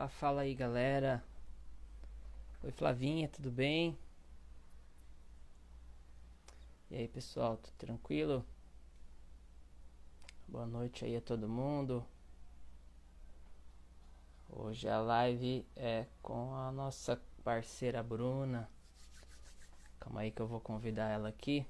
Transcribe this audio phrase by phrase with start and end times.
[0.00, 1.22] Opa, fala aí galera.
[2.62, 3.98] Oi Flavinha, tudo bem?
[6.90, 8.42] E aí pessoal, tudo tranquilo?
[10.48, 12.02] Boa noite aí a todo mundo.
[14.48, 18.70] Hoje a live é com a nossa parceira Bruna.
[19.98, 21.66] Calma aí que eu vou convidar ela aqui.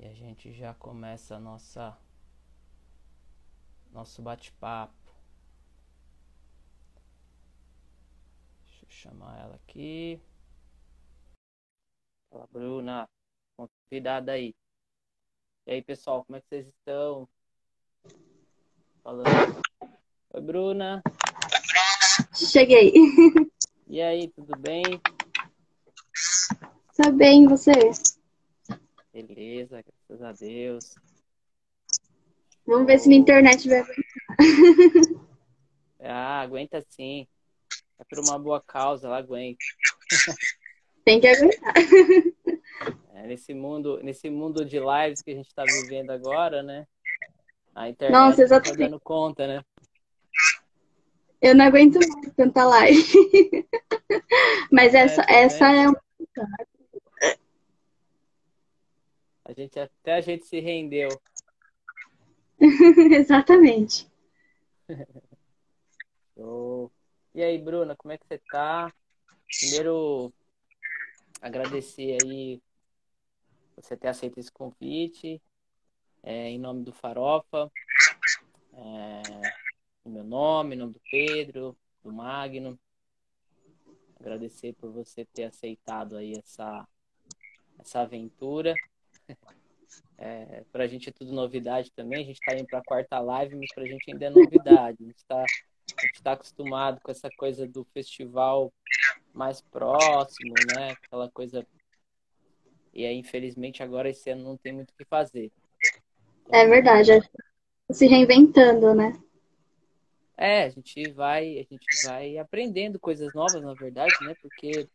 [0.00, 1.96] E a gente já começa a nossa
[3.92, 4.97] nosso bate-papo.
[8.88, 10.18] Deixa eu chamar ela aqui.
[12.30, 13.08] Fala, Bruna.
[13.56, 14.54] Convidada aí.
[15.66, 17.28] E aí, pessoal, como é que vocês estão?
[19.02, 19.60] Falando.
[20.30, 21.02] Oi, Bruna.
[22.34, 22.94] Cheguei.
[23.86, 24.82] E aí, tudo bem?
[26.96, 27.72] Tá bem, você?
[29.12, 30.94] Beleza, graças a Deus.
[32.66, 35.18] Vamos ver se na internet vai aguentar.
[36.00, 37.26] Ah, aguenta sim.
[37.98, 39.58] É por uma boa causa, ela aguenta.
[41.04, 41.74] Tem que aguentar.
[43.12, 46.86] É, nesse mundo, nesse mundo de lives que a gente está vivendo agora, né?
[47.74, 48.78] A internet Nossa, tá exatamente.
[48.78, 49.64] dando conta, né?
[51.42, 53.02] Eu não aguento mais tanta live.
[54.70, 55.36] Mas essa, também.
[55.36, 55.94] essa é um.
[59.44, 61.08] A gente até a gente se rendeu.
[63.10, 64.08] Exatamente.
[66.36, 66.92] Show.
[67.38, 68.92] E aí, Bruna, como é que você tá?
[69.60, 70.34] Primeiro,
[71.40, 72.60] agradecer aí
[73.76, 75.40] você ter aceito esse convite,
[76.24, 77.70] é, em nome do Farofa,
[78.72, 79.22] é,
[80.04, 82.76] meu nome, em nome do Pedro, do Magno.
[84.18, 86.88] Agradecer por você ter aceitado aí essa,
[87.78, 88.74] essa aventura.
[90.20, 92.24] É, pra gente é tudo novidade também.
[92.24, 94.98] A gente tá indo pra quarta live, mas pra gente ainda é novidade.
[95.00, 95.44] A gente tá,
[95.96, 98.72] a gente tá acostumado com essa coisa do festival
[99.32, 100.92] mais próximo, né?
[100.92, 101.66] Aquela coisa.
[102.92, 105.52] E aí, infelizmente, agora esse ano não tem muito o que fazer.
[106.50, 107.12] É verdade.
[107.12, 109.12] é Se reinventando, né?
[110.36, 114.34] É, a gente vai, a gente vai aprendendo coisas novas, na verdade, né?
[114.40, 114.88] Porque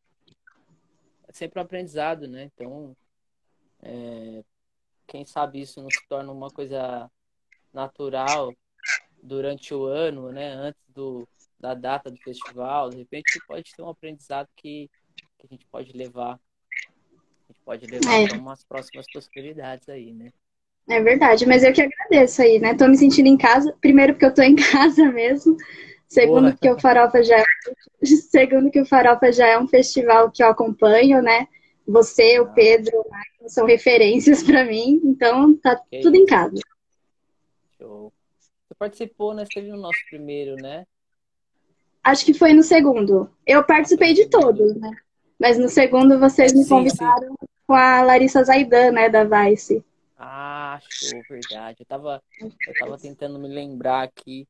[1.28, 2.50] é sempre um aprendizado, né?
[2.54, 2.96] Então,
[3.82, 4.44] é,
[5.06, 7.12] quem sabe isso não se torna uma coisa
[7.74, 8.54] natural
[9.24, 10.50] durante o ano, né?
[10.54, 11.28] Antes do,
[11.60, 14.90] da data do festival, de repente pode ter um aprendizado que,
[15.40, 18.28] que a gente pode levar, a gente pode levar É.
[18.28, 20.32] para umas próximas possibilidades aí, né?
[20.90, 21.46] É verdade.
[21.46, 22.76] Mas eu que agradeço aí, né?
[22.76, 23.74] Tô me sentindo em casa.
[23.80, 24.56] Primeiro, porque eu tô em
[24.92, 25.56] casa mesmo.
[26.10, 26.52] Segundo, Boa.
[26.52, 27.46] porque o Farofa já é...
[28.06, 31.48] Segundo, que o Farofa já é um festival que eu acompanho, né?
[31.88, 32.48] Você, o Ah.
[32.54, 35.00] Pedro, o Marcos são referências pra mim.
[35.06, 36.60] Então, tá Que tudo em casa.
[37.78, 38.12] Show.
[38.84, 39.46] Participou, né?
[39.46, 40.86] Você teve no nosso primeiro, né?
[42.04, 43.32] Acho que foi no segundo.
[43.48, 44.92] Eu participei de todos, né?
[45.40, 47.34] Mas no segundo vocês me Sim, convidaram
[47.66, 49.82] com a Larissa Zaidan, né, da Vice.
[50.18, 51.78] Ah, show, verdade.
[51.80, 54.46] Eu tava, eu tava tentando me lembrar aqui.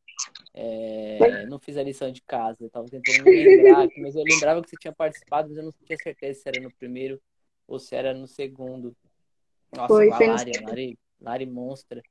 [0.56, 2.58] é, não fiz a lição de casa.
[2.60, 5.64] Eu tava tentando me lembrar aqui, mas eu lembrava que você tinha participado, mas eu
[5.64, 7.22] não tinha certeza se era no primeiro
[7.68, 8.96] ou se era no segundo.
[9.72, 10.52] Nossa, Foi, a Lari.
[10.64, 12.02] Lari, Lari Monstra.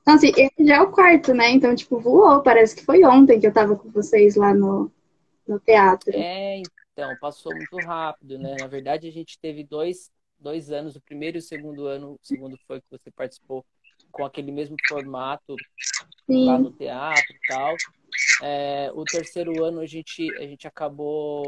[0.00, 1.50] Então, assim, esse já é o quarto, né?
[1.50, 2.42] Então, tipo, voou.
[2.42, 4.90] Parece que foi ontem que eu tava com vocês lá no,
[5.46, 6.10] no teatro.
[6.14, 6.62] É,
[6.92, 8.56] então, passou muito rápido, né?
[8.60, 12.12] Na verdade, a gente teve dois, dois anos, o primeiro e o segundo ano.
[12.12, 13.64] O segundo foi que você participou
[14.10, 15.56] com aquele mesmo formato
[16.28, 17.74] lá Sim, no teatro e tal.
[18.42, 21.44] É, o terceiro ano a gente, a gente acabou,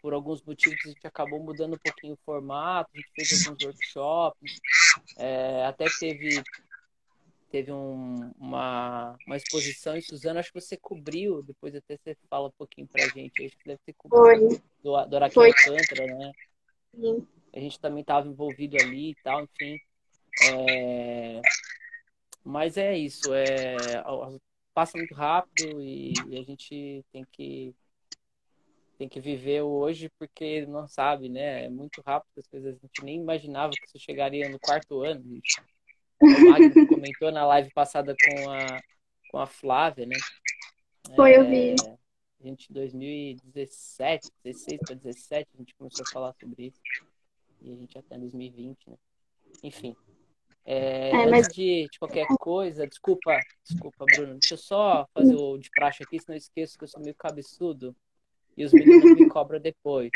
[0.00, 3.64] por alguns motivos, a gente acabou mudando um pouquinho o formato, a gente fez alguns
[3.64, 4.60] workshops,
[5.18, 6.42] é, até teve,
[7.50, 12.48] teve um- uma, uma exposição em Suzano, acho que você cobriu, depois até você fala
[12.48, 14.60] um pouquinho pra gente, acho que deve ter cobrido foi.
[14.82, 15.44] do, do Araquém.
[15.44, 16.32] Alcântara, né?
[16.94, 17.26] Sim.
[17.52, 19.78] A gente também estava envolvido ali e tal, enfim.
[20.50, 21.40] É,
[22.44, 23.76] Mas é isso, é...
[24.74, 27.74] passa muito rápido e e a gente tem que
[28.98, 31.64] tem que viver o hoje porque não sabe, né?
[31.64, 35.22] É muito rápido as coisas, a gente nem imaginava que isso chegaria no quarto ano.
[35.22, 35.60] gente.
[36.20, 38.80] O Magno comentou na live passada com a,
[39.30, 40.16] com a Flávia, né?
[41.14, 41.70] Foi, eu vi.
[41.72, 41.96] É,
[42.40, 46.80] A gente, em 2017, 16 para 17, a gente começou a falar sobre isso.
[47.62, 48.96] E a gente até em 2020, né?
[49.62, 49.94] Enfim.
[50.64, 54.38] É, É, mas- Antes de, de qualquer coisa, desculpa, desculpa, Bruno.
[54.38, 57.14] Deixa eu só fazer o de praxe aqui, senão eu esqueço que eu sou meio
[57.14, 57.94] cabeçudo
[58.56, 60.10] e os meninos me cobram depois.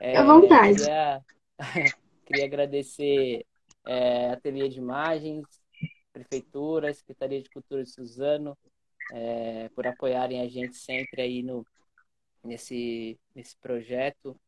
[0.00, 0.76] É, À vontade.
[0.78, 1.20] Queria,
[2.24, 3.44] queria agradecer
[3.86, 5.44] é, Ateliê de Imagens,
[6.12, 8.56] Prefeitura, Secretaria de Cultura de Suzano,
[9.12, 11.66] é, por apoiarem a gente sempre aí no,
[12.42, 14.38] nesse, nesse projeto.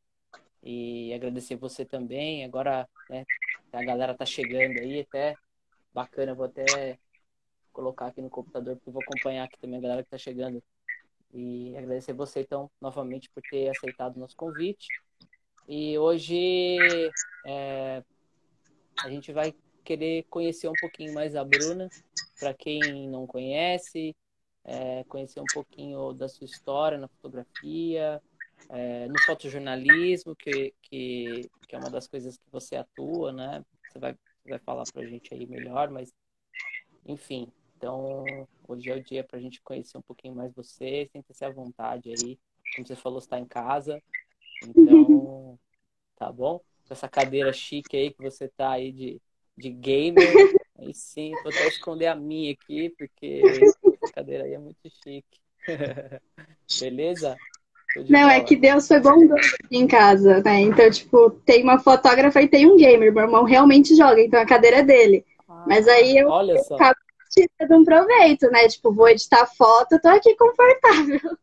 [0.62, 2.44] E agradecer você também.
[2.44, 3.25] Agora, né,
[3.73, 5.35] a galera tá chegando aí, até
[5.93, 6.99] bacana, vou até
[7.73, 10.62] colocar aqui no computador, porque vou acompanhar aqui também a galera que tá chegando.
[11.33, 14.88] E agradecer você, então, novamente, por ter aceitado o nosso convite.
[15.69, 16.79] E hoje
[17.47, 18.03] é,
[19.05, 19.55] a gente vai
[19.85, 21.89] querer conhecer um pouquinho mais a Bruna,
[22.39, 24.15] para quem não conhece,
[24.65, 28.21] é, conhecer um pouquinho da sua história na fotografia,
[28.69, 33.65] é, no fotojornalismo, que, que, que, é uma das coisas que você atua, né?
[33.89, 36.13] Você vai, vai falar para a gente aí melhor, mas
[37.05, 37.53] enfim.
[37.77, 38.25] Então,
[38.67, 42.11] hoje é o dia para a gente conhecer um pouquinho mais você, sinta-se à vontade
[42.11, 42.39] aí.
[42.75, 44.03] Como você falou, está em casa.
[44.65, 45.59] Então,
[46.17, 46.61] tá bom?
[46.87, 49.21] Com essa cadeira chique aí que você tá aí de,
[49.56, 50.27] de gamer.
[50.79, 55.41] Aí sim, vou até esconder a minha aqui, porque essa cadeira aí é muito chique.
[56.79, 57.35] Beleza?
[58.11, 60.61] Não, é que Deus foi bondoso aqui em casa, né?
[60.61, 63.12] Então, tipo, tem uma fotógrafa e tem um gamer.
[63.12, 65.25] Meu irmão realmente joga, então a cadeira é dele.
[65.49, 66.75] Ah, Mas aí eu, olha só.
[66.75, 67.00] acabo
[67.31, 68.69] tirando um proveito, né?
[68.69, 71.38] Tipo, vou editar foto, tô aqui confortável.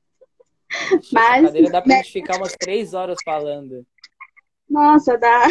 [1.12, 1.44] Mas.
[1.44, 1.98] A cadeira dá pra né?
[1.98, 3.86] gente ficar umas três horas falando.
[4.70, 5.44] Nossa, dá.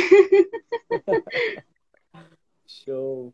[2.66, 3.32] Show.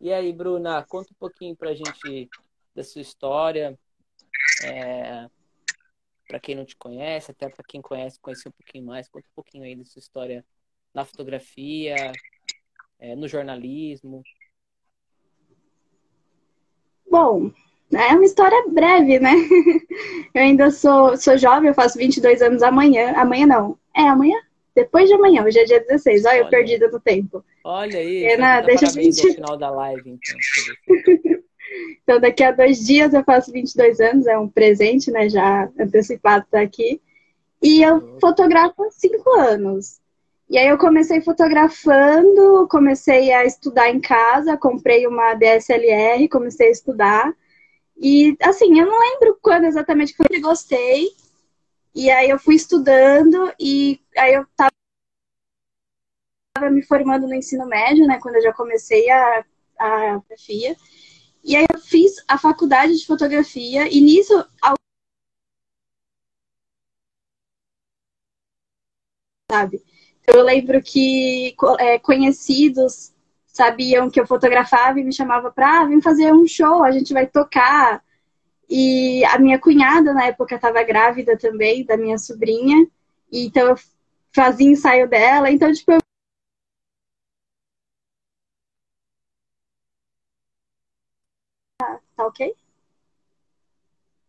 [0.00, 2.28] E aí, Bruna, conta um pouquinho pra gente
[2.74, 3.78] da sua história.
[4.64, 5.28] É,
[6.26, 9.34] para quem não te conhece, até para quem conhece, conhecer um pouquinho mais, conta um
[9.34, 10.44] pouquinho aí da sua história
[10.94, 11.94] na fotografia,
[12.98, 14.22] é, no jornalismo.
[17.10, 17.52] Bom,
[17.92, 19.32] é uma história breve, né?
[20.34, 23.12] Eu ainda sou, sou jovem, eu faço 22 anos amanhã.
[23.12, 23.78] Amanhã não.
[23.94, 24.40] É amanhã?
[24.74, 26.24] Depois de amanhã, hoje é dia 16.
[26.24, 26.40] Olha, Olha.
[26.40, 27.44] eu perdida no tempo.
[27.64, 28.22] Olha aí.
[28.22, 29.26] Pena, deixa a gente...
[29.26, 31.42] no final da live, então.
[32.02, 35.28] Então, daqui a dois dias eu faço 22 anos, é um presente, né?
[35.28, 37.00] Já antecipado tá aqui.
[37.62, 40.00] E eu fotografo há cinco anos.
[40.50, 46.72] E aí eu comecei fotografando, comecei a estudar em casa, comprei uma DSLR, comecei a
[46.72, 47.32] estudar.
[47.96, 51.08] E assim, eu não lembro quando exatamente que eu gostei.
[51.94, 54.70] E aí eu fui estudando e aí eu tava
[56.70, 58.18] me formando no ensino médio, né?
[58.20, 59.44] Quando eu já comecei a,
[59.78, 60.76] a fotografia.
[61.44, 64.32] E aí eu fiz a faculdade de fotografia e nisso
[69.50, 69.82] sabe?
[70.22, 73.12] Então, eu lembro que é, conhecidos
[73.46, 77.12] sabiam que eu fotografava e me chamava para ah, vir fazer um show, a gente
[77.12, 78.02] vai tocar.
[78.74, 82.88] E a minha cunhada na época estava grávida também da minha sobrinha,
[83.30, 83.76] e então eu
[84.34, 85.98] fazia ensaio dela, então tipo eu
[92.16, 92.54] tá ok?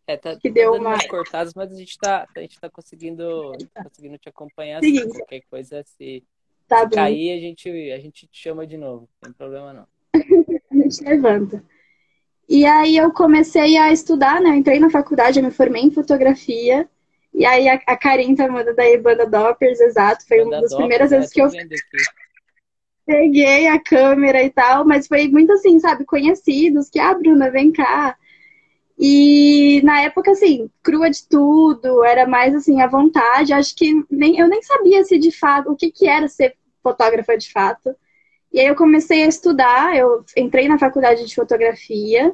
[0.06, 0.90] É, tá, que deu tá uma...
[0.90, 4.80] umas cortadas, mas a gente tá, a gente tá conseguindo, tá conseguindo te acompanhar.
[4.80, 6.22] Assim, qualquer coisa, se,
[6.68, 9.08] tá se cair, a gente, a gente te chama de novo.
[9.22, 9.88] Não tem problema não.
[10.70, 11.64] a gente levanta.
[12.48, 14.50] E aí eu comecei a estudar, né?
[14.50, 16.88] Eu entrei na faculdade, eu me formei em fotografia.
[17.34, 20.28] E aí a, a Karin tá mandando aí banda Doppers, exato.
[20.28, 21.50] Foi banda uma das Doppers, primeiras vezes é, que eu
[23.06, 27.72] peguei a câmera e tal, mas foi muito assim, sabe, conhecidos, que, ah, Bruna, vem
[27.72, 28.16] cá.
[28.98, 33.52] E na época, assim, crua de tudo, era mais assim, à vontade.
[33.54, 37.38] Acho que nem, eu nem sabia se de fato, o que, que era ser fotógrafa
[37.38, 37.96] de fato.
[38.54, 42.32] E aí eu comecei a estudar, eu entrei na faculdade de fotografia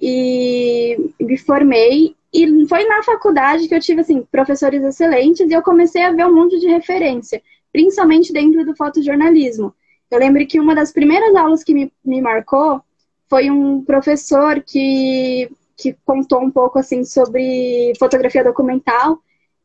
[0.00, 2.14] e me formei.
[2.32, 6.26] E foi na faculdade que eu tive, assim, professores excelentes e eu comecei a ver
[6.26, 9.74] um monte de referência principalmente dentro do fotojornalismo.
[10.10, 12.82] Eu lembro que uma das primeiras aulas que me, me marcou
[13.28, 19.18] foi um professor que, que contou um pouco assim sobre fotografia documental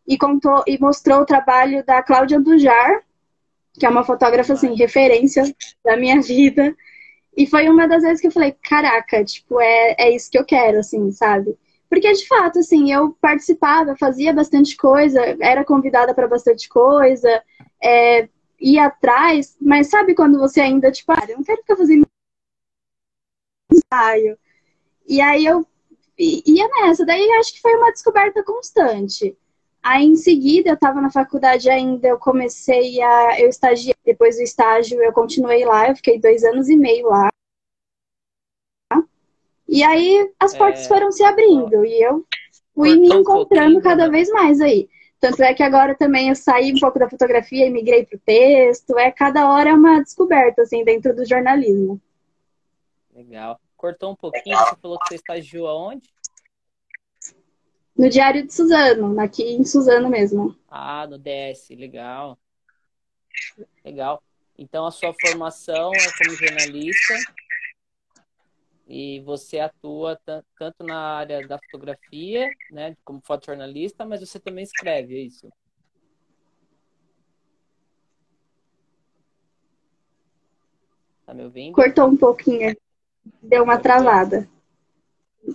[0.08, 3.02] e contou e mostrou o trabalho da Cláudia Dujar,
[3.80, 5.44] que é uma fotógrafa assim referência
[5.84, 6.76] da minha vida.
[7.36, 10.46] E foi uma das vezes que eu falei, caraca, tipo, é, é isso que eu
[10.46, 11.56] quero, assim, sabe?
[11.90, 17.42] Porque, de fato, assim, eu participava, fazia bastante coisa, era convidada para bastante coisa,
[17.82, 18.28] é,
[18.60, 22.08] ia atrás, mas sabe quando você ainda, tipo, ah, eu não quero ficar fazendo
[23.72, 24.38] ensaio.
[25.08, 25.66] E aí eu
[26.18, 29.38] ia nessa, daí acho que foi uma descoberta constante.
[29.90, 33.40] Aí em seguida, eu estava na faculdade ainda, eu comecei a.
[33.40, 37.30] Eu estagiei, depois do estágio eu continuei lá, eu fiquei dois anos e meio lá.
[39.66, 40.88] E aí as portas é...
[40.90, 42.26] foram se abrindo e eu
[42.76, 44.12] fui me encontrando um cada né?
[44.12, 44.90] vez mais aí.
[45.22, 48.22] Tanto é que agora também eu saí um pouco da fotografia e migrei para o
[48.26, 48.98] texto.
[48.98, 52.00] É cada hora é uma descoberta, assim, dentro do jornalismo.
[53.16, 53.58] Legal.
[53.78, 56.10] Cortou um pouquinho, você falou que você estagiou aonde?
[57.98, 60.56] No Diário de Suzano, aqui em Suzano mesmo.
[60.70, 62.38] Ah, no DS, legal.
[63.84, 64.22] Legal.
[64.56, 67.14] Então a sua formação é como jornalista
[68.88, 70.16] e você atua
[70.58, 75.52] tanto na área da fotografia, né, como fotojornalista, mas você também escreve, é isso?
[81.26, 81.74] Tá me ouvindo?
[81.74, 82.78] Cortou um pouquinho,
[83.42, 84.48] deu uma travada.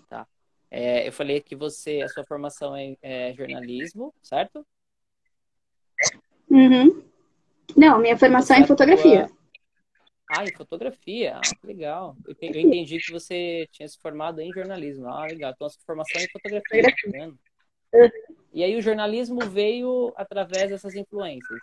[0.09, 0.27] Tá.
[0.75, 4.67] É, eu falei que você, a sua formação é, é jornalismo, certo?
[6.49, 7.05] Uhum.
[7.77, 9.25] Não, minha formação é em fotografia.
[9.25, 9.37] Atua...
[10.31, 11.37] Ah, em fotografia?
[11.37, 12.17] Ah, legal.
[12.27, 15.09] Eu entendi que você tinha se formado em jornalismo.
[15.09, 15.53] Ah, legal.
[15.55, 17.39] Então, a sua formação é em fotografia, tá vendo?
[18.55, 21.61] E aí o jornalismo veio através dessas influências.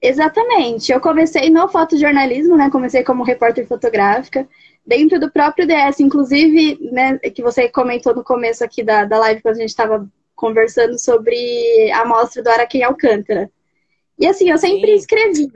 [0.00, 0.92] Exatamente.
[0.92, 2.70] Eu comecei no fotojornalismo, né?
[2.70, 4.48] Comecei como repórter fotográfica,
[4.86, 9.42] dentro do próprio DS, inclusive, né, que você comentou no começo aqui da, da live,
[9.42, 13.50] quando a gente estava conversando sobre a mostra do Araquém Alcântara.
[14.18, 14.96] E assim, eu sempre Sim.
[14.96, 15.48] escrevi.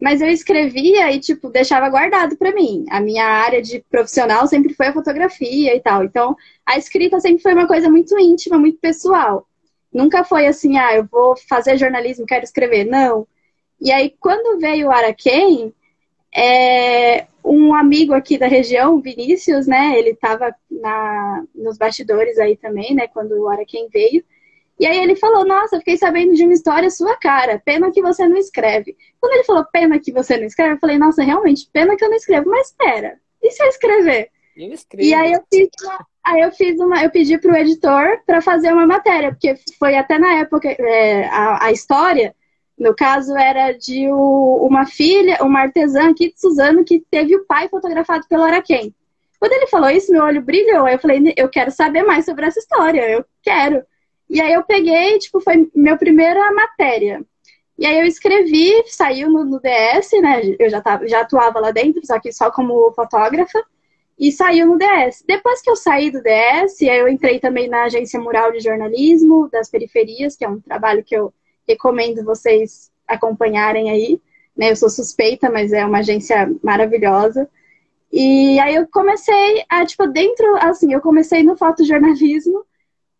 [0.00, 2.84] Mas eu escrevia e, tipo, deixava guardado para mim.
[2.90, 6.04] A minha área de profissional sempre foi a fotografia e tal.
[6.04, 9.48] Então, a escrita sempre foi uma coisa muito íntima, muito pessoal.
[9.92, 12.84] Nunca foi assim, ah, eu vou fazer jornalismo, quero escrever.
[12.84, 13.26] Não.
[13.80, 15.72] E aí, quando veio o Araquém,
[16.34, 19.98] é, um amigo aqui da região, Vinícius, né?
[19.98, 20.54] Ele estava
[21.54, 23.08] nos bastidores aí também, né?
[23.08, 24.24] Quando o Araquém veio.
[24.78, 28.28] E aí ele falou, nossa, fiquei sabendo de uma história sua cara, pena que você
[28.28, 28.96] não escreve.
[29.20, 32.08] Quando ele falou, pena que você não escreve, eu falei, nossa, realmente, pena que eu
[32.08, 32.48] não escrevo.
[32.48, 34.30] Mas espera, e se eu escrever?
[34.56, 38.40] Eu e aí eu fiz uma, aí eu fiz uma, eu pedi pro editor para
[38.40, 42.34] fazer uma matéria, porque foi até na época, é, a, a história,
[42.78, 47.68] no caso, era de uma filha, uma artesã aqui de Suzano, que teve o pai
[47.68, 48.94] fotografado pelo Araquém.
[49.40, 50.86] Quando ele falou isso, meu olho brilhou.
[50.86, 53.82] Aí eu falei, eu quero saber mais sobre essa história, eu quero.
[54.30, 57.24] E aí eu peguei, tipo, foi minha primeira matéria.
[57.76, 60.42] E aí eu escrevi, saiu no, no DS, né?
[60.58, 63.62] Eu já, tava, já atuava lá dentro, só que só como fotógrafa.
[64.18, 65.24] E saiu no DS.
[65.26, 69.48] Depois que eu saí do DS, aí eu entrei também na Agência Mural de Jornalismo
[69.48, 71.32] das Periferias, que é um trabalho que eu
[71.68, 74.20] recomendo vocês acompanharem aí.
[74.56, 74.70] Né?
[74.70, 77.48] Eu sou suspeita, mas é uma agência maravilhosa.
[78.12, 82.64] E aí eu comecei a, tipo, dentro, assim, eu comecei no fotojornalismo,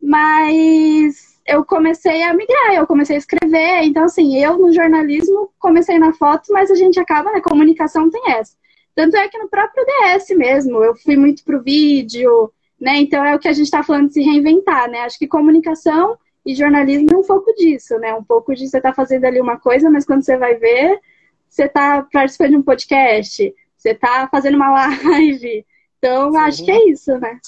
[0.00, 3.82] mas eu comecei a migrar, eu comecei a escrever.
[3.82, 7.40] Então, assim, eu no jornalismo comecei na foto, mas a gente acaba, né?
[7.40, 8.56] Comunicação tem essa.
[8.94, 12.50] Tanto é que no próprio DS mesmo, eu fui muito pro vídeo,
[12.80, 12.96] né?
[12.96, 15.00] Então é o que a gente está falando de se reinventar, né?
[15.00, 18.14] Acho que comunicação e jornalismo é um pouco disso, né?
[18.14, 20.98] Um pouco de você tá fazendo ali uma coisa, mas quando você vai ver,
[21.46, 24.72] você tá participando de um podcast, você tá fazendo uma
[25.04, 25.66] live.
[25.98, 26.38] Então, Sim.
[26.38, 27.38] acho que é isso, né?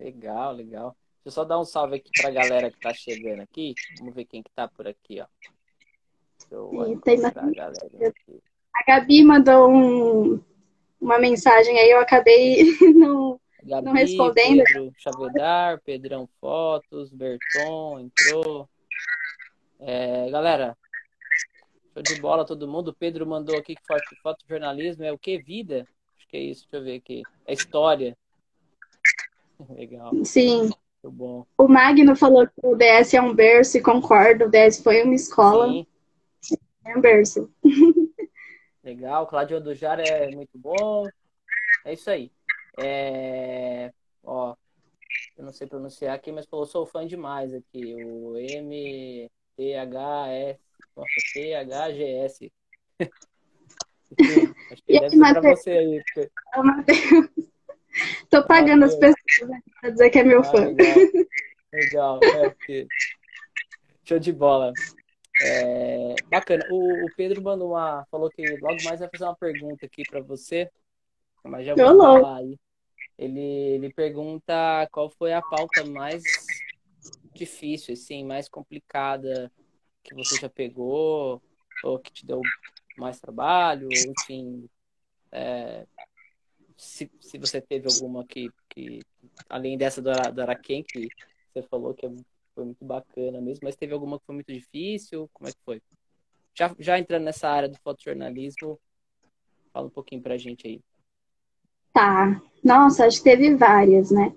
[0.00, 0.96] Legal, legal.
[1.22, 3.74] Deixa eu só dar um salve aqui pra galera que tá chegando aqui.
[3.98, 5.26] Vamos ver quem que tá por aqui, ó.
[6.38, 10.40] Sim, tem a, a Gabi mandou um,
[10.98, 12.64] uma mensagem aí, eu acabei
[12.96, 14.64] não, Gabi, não respondendo.
[14.64, 18.68] Pedro Chavedar, Pedrão Fotos, Berton entrou.
[19.80, 20.76] É, galera,
[21.92, 22.88] show de bola todo mundo.
[22.88, 25.38] O Pedro mandou aqui que foto, fotojornalismo é o que?
[25.38, 25.86] Vida?
[26.16, 27.22] Acho que é isso, deixa eu ver aqui.
[27.46, 28.16] É história.
[29.70, 30.12] Legal.
[30.24, 30.70] Sim.
[31.02, 31.46] Muito bom.
[31.56, 34.46] O Magno falou que o DS é um berço e concordo.
[34.46, 35.68] O DS foi uma escola.
[36.40, 36.56] Sim.
[36.84, 37.52] É um berço.
[38.82, 39.26] Legal.
[39.26, 41.06] Claudio Dujar é muito bom.
[41.84, 42.32] É isso aí.
[42.78, 43.92] É...
[44.22, 44.54] Ó,
[45.36, 48.04] eu não sei pronunciar aqui, mas falou, sou fã demais aqui.
[48.04, 50.60] O M T H S.
[50.96, 52.52] Nossa, T H G S.
[54.70, 56.02] Acho que deve ser pra você aí.
[56.14, 56.30] Porque...
[58.30, 60.64] Tô pagando as pessoas né, pra dizer que é meu ah, fã.
[61.72, 62.20] Legal, legal.
[62.44, 62.86] É, porque...
[64.04, 64.72] Show de bola.
[65.42, 66.64] É, bacana.
[66.70, 70.20] O, o, Pedro mandou uma, falou que logo mais vai fazer uma pergunta aqui para
[70.20, 70.70] você.
[71.44, 72.58] Mas já vou falar aí.
[73.18, 76.22] Ele, ele pergunta qual foi a pauta mais
[77.34, 79.50] difícil, assim, mais complicada
[80.02, 81.42] que você já pegou,
[81.82, 82.40] ou que te deu
[82.96, 84.68] mais trabalho, ou, enfim,
[85.32, 85.86] é,
[86.76, 89.00] se, se você teve alguma que, que
[89.48, 91.08] além dessa do, do Araquém, que
[91.52, 92.10] você falou que é
[92.54, 95.30] foi muito bacana mesmo, mas teve alguma que foi muito difícil?
[95.32, 95.80] Como é que foi?
[96.52, 98.80] Já, já entrando nessa área do fotojornalismo,
[99.72, 100.80] fala um pouquinho pra gente aí.
[101.92, 102.40] Tá.
[102.62, 104.32] Nossa, acho que teve várias, né?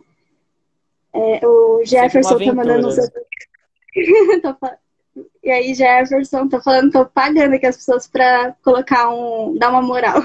[1.13, 2.95] É, o Jefferson tá mandando um...
[2.95, 3.07] Né?
[5.43, 9.57] E aí, Jefferson, tá falando, tô pagando aqui as pessoas pra colocar um.
[9.57, 10.23] dar uma moral.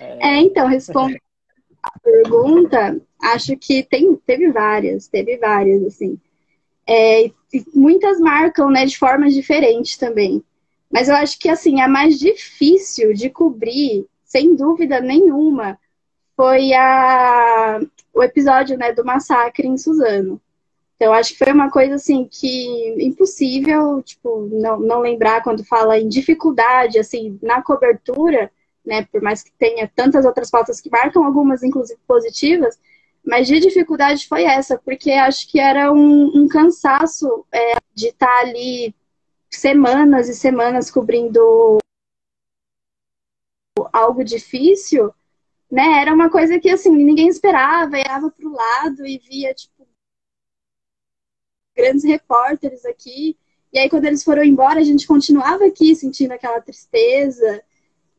[0.00, 1.16] É, é então, respondo
[1.82, 3.00] a pergunta.
[3.22, 6.18] Acho que tem, teve várias, teve várias, assim.
[6.88, 7.30] É,
[7.74, 10.42] muitas marcam, né, de formas diferentes também.
[10.90, 15.78] Mas eu acho que, assim, a mais difícil de cobrir, sem dúvida nenhuma,
[16.36, 17.80] foi a,
[18.14, 20.40] o episódio, né, do massacre em Suzano.
[20.96, 25.98] Então, acho que foi uma coisa, assim, que impossível, tipo, não, não lembrar quando fala
[25.98, 28.50] em dificuldade, assim, na cobertura,
[28.84, 32.78] né, por mais que tenha tantas outras pautas que marcam, algumas, inclusive, positivas,
[33.24, 38.26] mas de dificuldade foi essa, porque acho que era um, um cansaço é, de estar
[38.26, 38.94] tá ali
[39.50, 41.78] semanas e semanas cobrindo
[43.92, 45.12] algo difícil,
[45.70, 46.00] né?
[46.00, 49.86] Era uma coisa que assim ninguém esperava, olhava para o lado e via tipo
[51.76, 53.36] grandes repórteres aqui.
[53.72, 57.62] E aí quando eles foram embora, a gente continuava aqui sentindo aquela tristeza.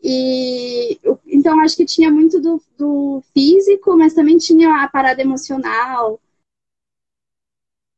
[0.01, 6.21] E então acho que tinha muito do, do físico, mas também tinha a parada emocional.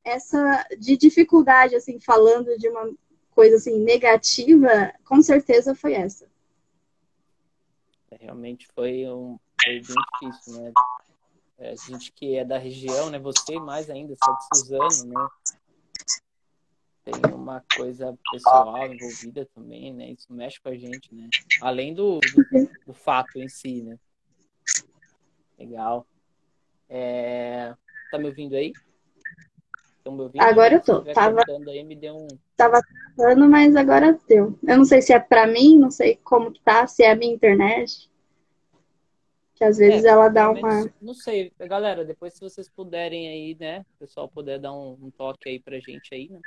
[0.03, 2.89] Essa de dificuldade, assim, falando de uma
[3.32, 6.27] coisa assim negativa, com certeza foi essa.
[8.20, 10.72] Realmente foi um foi bem difícil, né?
[11.58, 13.20] É, a gente que é da região, né?
[13.20, 15.28] Você mais ainda, você é de Suzano, né?
[17.12, 20.12] tem uma coisa pessoal envolvida também, né?
[20.12, 21.28] Isso mexe com a gente, né?
[21.62, 23.98] Além do, do, do fato em si, né?
[25.58, 26.06] Legal.
[26.88, 27.74] É...
[28.12, 28.74] Tá me ouvindo aí?
[29.98, 30.42] Estão me ouvindo?
[30.42, 31.01] Agora eu tô.
[31.13, 31.42] Tava...
[31.68, 32.28] Aí, me deu um...
[32.56, 32.80] Tava
[33.19, 34.57] travando, mas agora deu.
[34.63, 37.15] Eu não sei se é pra mim, não sei como que tá, se é a
[37.15, 38.09] minha internet.
[39.55, 40.89] Que às vezes é, ela dá uma.
[41.01, 43.86] Não sei, galera, depois se vocês puderem aí, né?
[43.95, 46.39] O pessoal puder dar um, um toque aí pra gente aí, né?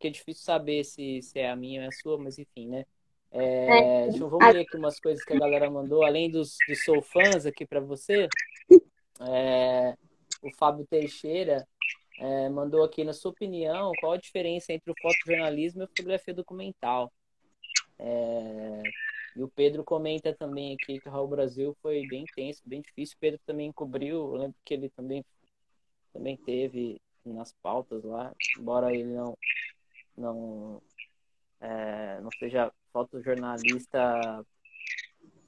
[0.00, 2.66] que é difícil saber se, se é a minha ou é a sua, mas enfim,
[2.66, 2.86] né?
[3.30, 7.00] É, deixa eu ler aqui umas coisas que a galera mandou, além dos, dos sou
[7.02, 8.26] fãs aqui para você.
[9.22, 9.94] É,
[10.42, 11.68] o Fábio Teixeira
[12.20, 16.34] é, mandou aqui, na sua opinião, qual a diferença entre o fotojornalismo e a fotografia
[16.34, 17.10] documental?
[17.98, 18.82] É,
[19.34, 23.16] e o Pedro comenta também aqui que o Raul Brasil foi bem intenso, bem difícil.
[23.16, 25.24] O Pedro também cobriu, eu lembro que ele também,
[26.12, 29.38] também teve nas pautas lá, embora ele não,
[30.14, 30.82] não,
[31.58, 34.44] é, não seja fotojornalista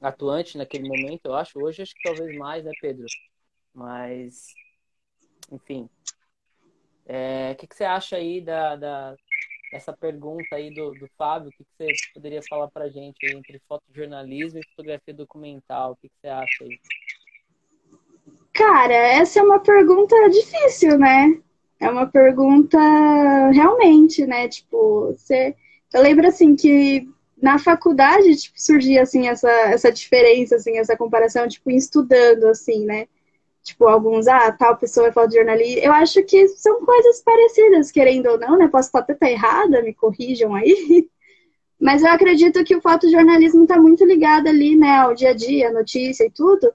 [0.00, 1.62] atuante naquele momento, eu acho.
[1.62, 3.04] Hoje acho que talvez mais, né, Pedro?
[3.74, 4.46] Mas,
[5.50, 5.86] enfim.
[7.06, 9.16] É, o que, que você acha aí da, da,
[9.72, 11.48] dessa pergunta aí do, do Fábio?
[11.48, 15.92] O que, que você poderia falar pra gente aí, entre fotojornalismo e fotografia documental?
[15.92, 16.78] O que, que você acha aí?
[18.52, 21.40] Cara, essa é uma pergunta difícil, né?
[21.80, 22.78] É uma pergunta
[23.50, 24.46] realmente, né?
[24.48, 25.56] Tipo, você.
[25.92, 27.08] Eu lembro assim que
[27.42, 33.08] na faculdade tipo, surgia assim essa, essa diferença, assim, essa comparação, tipo, estudando, assim, né?
[33.62, 35.80] Tipo, alguns, ah, tal pessoa é fotojornalista.
[35.80, 38.68] Eu acho que são coisas parecidas, querendo ou não, né?
[38.68, 41.08] Posso até estar errada, me corrijam aí.
[41.80, 45.72] Mas eu acredito que o fotojornalismo está muito ligado ali, né, ao dia a dia,
[45.72, 46.72] notícia e tudo.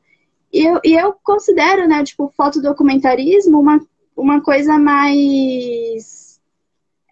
[0.52, 3.80] E eu, e eu considero, né, tipo, fotodocumentarismo uma
[4.18, 6.42] uma coisa mais.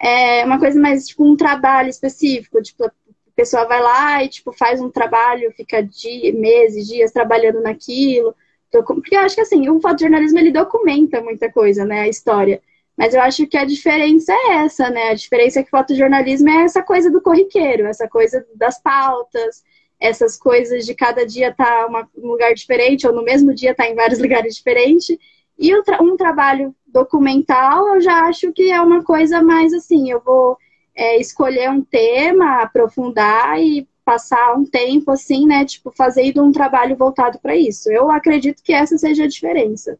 [0.01, 2.61] É, uma coisa mais, tipo, um trabalho específico.
[2.61, 2.91] Tipo, a
[3.35, 8.35] pessoa vai lá e, tipo, faz um trabalho, fica dia, meses, dias trabalhando naquilo.
[8.71, 12.01] Porque eu acho que, assim, o fotojornalismo, ele documenta muita coisa, né?
[12.01, 12.61] A história.
[12.97, 15.09] Mas eu acho que a diferença é essa, né?
[15.09, 19.63] A diferença é que o fotojornalismo é essa coisa do corriqueiro, essa coisa das pautas,
[19.99, 23.85] essas coisas de cada dia estar tá um lugar diferente, ou no mesmo dia estar
[23.85, 25.17] tá em vários lugares diferentes.
[25.57, 30.57] E um trabalho documental, eu já acho que é uma coisa mais assim, eu vou
[30.95, 36.95] é, escolher um tema, aprofundar e passar um tempo assim, né, tipo, fazendo um trabalho
[36.95, 37.91] voltado para isso.
[37.91, 39.99] Eu acredito que essa seja a diferença.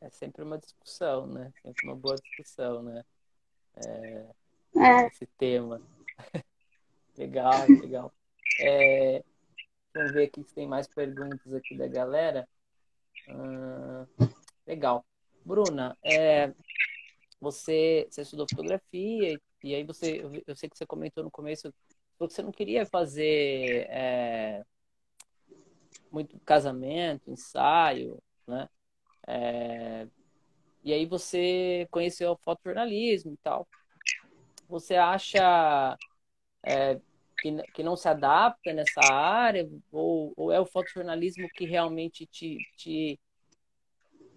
[0.00, 1.52] É sempre uma discussão, né?
[1.62, 3.04] Sempre uma boa discussão, né?
[3.76, 4.26] É,
[4.76, 5.06] é.
[5.08, 5.82] Esse tema.
[7.18, 8.12] legal, legal.
[8.62, 9.22] É,
[9.94, 12.48] vamos ver aqui se tem mais perguntas aqui da galera.
[13.28, 14.06] Ah,
[14.66, 15.04] legal.
[15.44, 16.52] Bruna, é,
[17.40, 21.72] você, você estudou fotografia e, aí você, eu, sei que você comentou no começo
[22.28, 24.62] você não queria fazer é,
[26.10, 28.68] muito casamento, ensaio, né?
[29.26, 30.06] É,
[30.82, 33.66] e aí você conheceu o fotojornalismo e tal.
[34.68, 35.96] Você acha
[36.64, 37.00] é,
[37.38, 39.68] que, que não se adapta nessa área?
[39.90, 43.18] Ou, ou é o fotojornalismo que realmente te, te,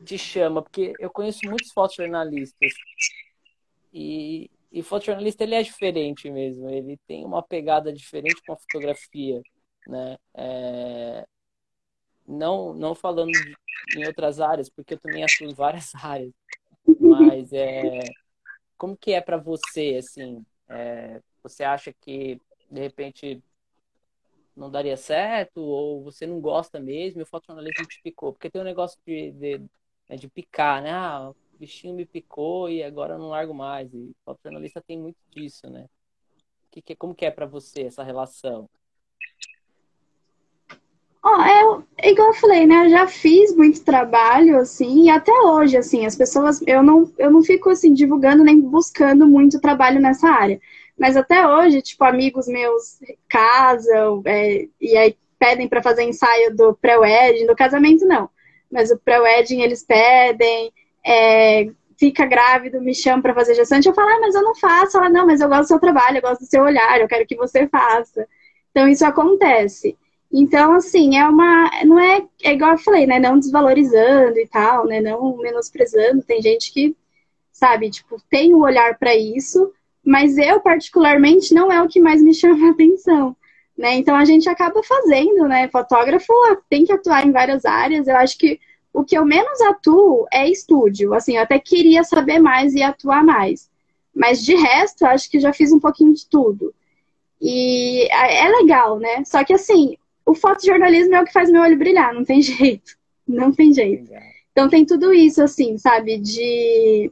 [0.05, 0.61] te chama?
[0.61, 2.73] Porque eu conheço muitos fotojornalistas
[3.93, 6.67] e, e fotojornalista ele é diferente mesmo.
[6.67, 9.39] Ele tem uma pegada diferente com a fotografia,
[9.87, 10.17] né?
[10.33, 11.27] É,
[12.27, 13.55] não, não falando de,
[13.95, 16.33] em outras áreas, porque eu também atuo em várias áreas,
[16.99, 17.99] mas é,
[18.77, 23.43] como que é para você, assim, é, você acha que, de repente,
[24.55, 28.33] não daria certo, ou você não gosta mesmo, e o fotojornalismo te picou?
[28.33, 29.59] Porque tem um negócio de, de,
[30.09, 30.91] né, de picar, né?
[30.91, 33.93] Ah, o bichinho me picou e agora eu não largo mais.
[33.93, 35.85] E o fotojornalista tem muito disso, né?
[36.71, 38.69] Que, que, como que é para você essa relação?
[41.25, 42.85] Oh, é, igual eu falei, né?
[42.85, 47.31] Eu já fiz muito trabalho, assim, e até hoje, assim, as pessoas, eu não, eu
[47.31, 50.59] não fico, assim, divulgando nem buscando muito trabalho nessa área.
[50.97, 56.73] Mas até hoje, tipo, amigos meus casam, é, e aí pedem para fazer ensaio do
[56.75, 58.29] pré-wedding, do casamento não.
[58.69, 60.73] Mas o pré-wedding eles pedem,
[61.05, 64.97] é, fica grávido, me chama para fazer gestante, eu falo, ah, mas eu não faço.
[64.97, 67.25] Ela, não, mas eu gosto do seu trabalho, eu gosto do seu olhar, eu quero
[67.25, 68.27] que você faça.
[68.71, 69.97] Então isso acontece.
[70.31, 71.69] Então, assim, é uma.
[71.85, 73.19] Não é, é igual eu falei, né?
[73.19, 74.99] Não desvalorizando e tal, né?
[74.99, 76.23] Não menosprezando.
[76.23, 76.95] Tem gente que,
[77.51, 79.71] sabe, tipo, tem o um olhar para isso,
[80.03, 83.35] mas eu, particularmente, não é o que mais me chama a atenção.
[83.77, 83.95] Né?
[83.95, 85.67] Então a gente acaba fazendo, né?
[85.69, 86.33] Fotógrafo
[86.69, 88.07] tem que atuar em várias áreas.
[88.07, 88.59] Eu acho que
[88.93, 91.13] o que eu menos atuo é estúdio.
[91.13, 93.69] Assim, eu até queria saber mais e atuar mais.
[94.13, 96.73] Mas de resto, acho que já fiz um pouquinho de tudo.
[97.41, 99.25] E é legal, né?
[99.25, 102.95] Só que assim, o fotojornalismo é o que faz meu olho brilhar, não tem jeito.
[103.27, 104.11] Não tem jeito.
[104.51, 106.19] Então tem tudo isso, assim, sabe?
[106.19, 107.11] De,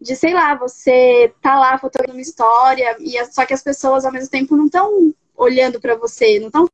[0.00, 4.12] de sei lá, você tá lá fotografando uma história, e só que as pessoas ao
[4.12, 6.66] mesmo tempo não estão olhando para você, não estão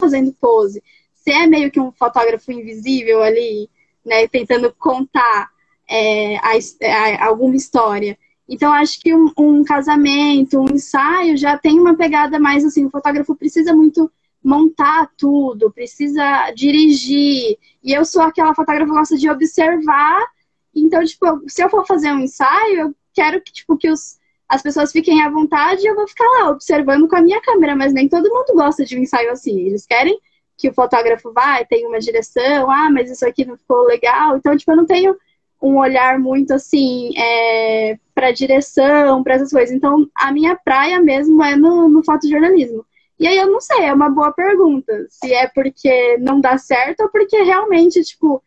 [0.00, 0.82] fazendo pose.
[1.18, 3.68] Você é meio que um fotógrafo invisível ali,
[4.04, 4.26] né?
[4.28, 5.50] Tentando contar
[5.88, 8.18] é, a, a, alguma história.
[8.48, 12.90] Então, acho que um, um, casamento, um ensaio já tem uma pegada mais assim, o
[12.90, 14.10] fotógrafo precisa muito
[14.42, 17.58] montar tudo, precisa dirigir.
[17.82, 20.26] E eu sou aquela fotógrafa que gosta de observar.
[20.74, 24.62] Então, tipo, se eu for fazer um ensaio, eu quero que, tipo, que os, as
[24.62, 27.92] pessoas fiquem à vontade e eu vou ficar lá observando com a minha câmera, mas
[27.92, 29.60] nem todo mundo gosta de um ensaio assim.
[29.60, 30.18] Eles querem
[30.58, 34.36] que o fotógrafo vá, tenha uma direção, ah, mas isso aqui não ficou legal.
[34.36, 35.16] Então, tipo, eu não tenho
[35.62, 39.74] um olhar muito assim é, para direção, para essas coisas.
[39.74, 42.84] Então, a minha praia mesmo é no, no fotojornalismo.
[43.20, 45.06] E aí eu não sei, é uma boa pergunta.
[45.08, 48.42] Se é porque não dá certo ou porque realmente, tipo,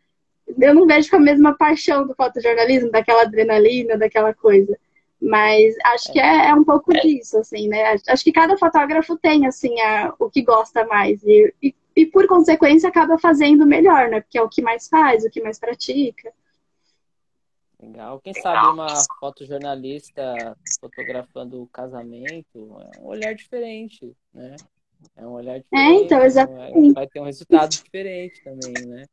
[0.60, 4.78] eu não vejo com a mesma paixão do fotojornalismo, daquela adrenalina, daquela coisa.
[5.22, 7.96] Mas acho que é, é um pouco disso, assim, né?
[8.08, 11.22] Acho que cada fotógrafo tem, assim, a, o que gosta mais.
[11.24, 14.22] E, e, e por consequência acaba fazendo melhor, né?
[14.22, 16.34] Porque é o que mais faz, o que mais pratica.
[17.82, 18.20] Legal.
[18.20, 18.88] Quem sabe uma
[19.20, 24.56] fotojornalista fotografando o casamento é um olhar diferente, né?
[25.16, 26.02] É um olhar é, diferente.
[26.02, 26.94] É, então, exatamente.
[26.94, 29.06] Vai ter um resultado diferente também, né?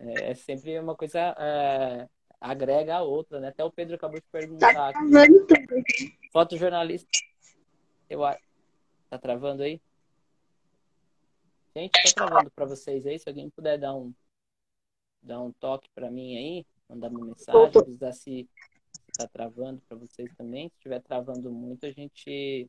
[0.00, 2.08] É, é sempre uma coisa é,
[2.40, 3.48] agrega a outra, né?
[3.48, 4.74] Até o Pedro acabou de perguntar.
[4.74, 5.82] Tá travando tudo.
[6.32, 7.08] Fotojornalista.
[8.10, 8.20] Eu
[9.08, 9.80] Tá travando aí?
[11.78, 13.20] Gente, tá travando para vocês aí.
[13.20, 14.12] Se alguém puder dar um
[15.22, 18.48] dar um toque para mim aí, mandar uma mensagem, avisar se
[19.08, 20.68] está travando para vocês também.
[20.68, 22.68] Se estiver travando muito, a gente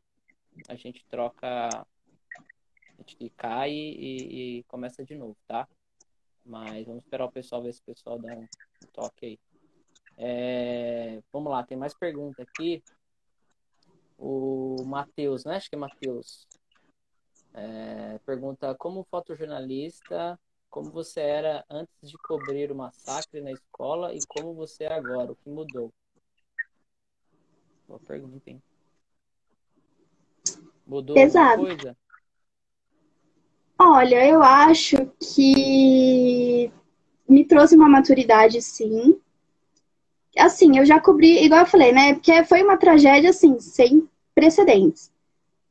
[0.67, 5.67] a gente troca, a gente cai e, e começa de novo, tá?
[6.45, 8.47] Mas vamos esperar o pessoal ver se o pessoal dá um
[8.93, 9.39] toque aí.
[10.17, 12.83] É, vamos lá, tem mais pergunta aqui.
[14.19, 15.55] O Matheus, né?
[15.55, 16.45] Acho que é Matheus.
[17.53, 24.19] É, pergunta como fotojornalista como você era antes de cobrir o massacre na escola e
[24.27, 25.91] como você é agora, o que mudou?
[27.87, 28.61] Boa pergunta, hein?
[30.85, 31.61] Mudou Exato.
[31.61, 31.97] alguma coisa?
[33.79, 36.71] Olha, eu acho que
[37.27, 39.19] me trouxe uma maturidade, sim.
[40.37, 42.13] Assim, eu já cobri, igual eu falei, né?
[42.13, 45.11] Porque foi uma tragédia, assim, sem precedentes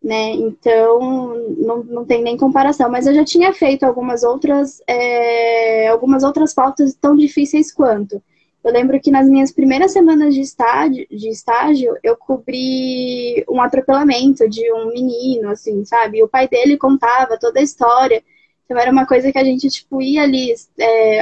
[0.02, 0.32] né?
[0.32, 2.90] Então não, não tem nem comparação.
[2.90, 8.22] Mas eu já tinha feito algumas outras, é, algumas outras pautas tão difíceis quanto.
[8.62, 14.48] Eu lembro que nas minhas primeiras semanas de estágio, de estágio, eu cobri um atropelamento
[14.48, 16.22] de um menino, assim, sabe?
[16.22, 18.22] O pai dele contava toda a história.
[18.64, 21.20] Então era uma coisa que a gente, tipo, ia ali é,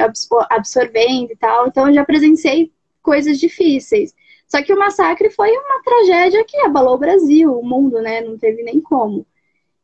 [0.49, 1.67] absorvendo e tal.
[1.67, 4.13] Então eu já presenciei coisas difíceis.
[4.47, 8.21] Só que o massacre foi uma tragédia que abalou o Brasil, o mundo, né?
[8.21, 9.25] Não teve nem como.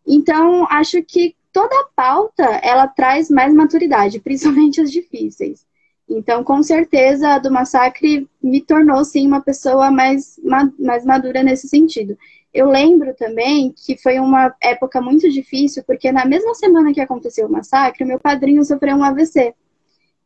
[0.08, 5.66] Então, acho que toda a pauta, ela traz mais maturidade, principalmente as difíceis.
[6.10, 10.40] Então, com certeza, a do massacre me tornou, sim, uma pessoa mais,
[10.78, 12.18] mais madura nesse sentido.
[12.54, 17.48] eu lembro também que foi uma época muito difícil, porque na mesma semana que aconteceu
[17.48, 19.56] o massacre, meu padrinho sofreu um AVC.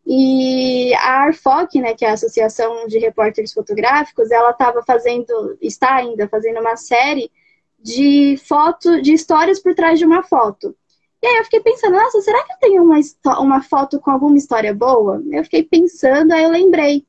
[0.10, 5.96] E a ARFOC, né, que é a Associação de Repórteres Fotográficos, ela estava fazendo, está
[5.96, 7.30] ainda fazendo uma série
[7.78, 10.74] de foto, de histórias por trás de uma foto.
[11.22, 12.98] E aí eu fiquei pensando, nossa, será que eu tenho uma,
[13.42, 15.22] uma foto com alguma história boa?
[15.30, 17.06] Eu fiquei pensando, aí eu lembrei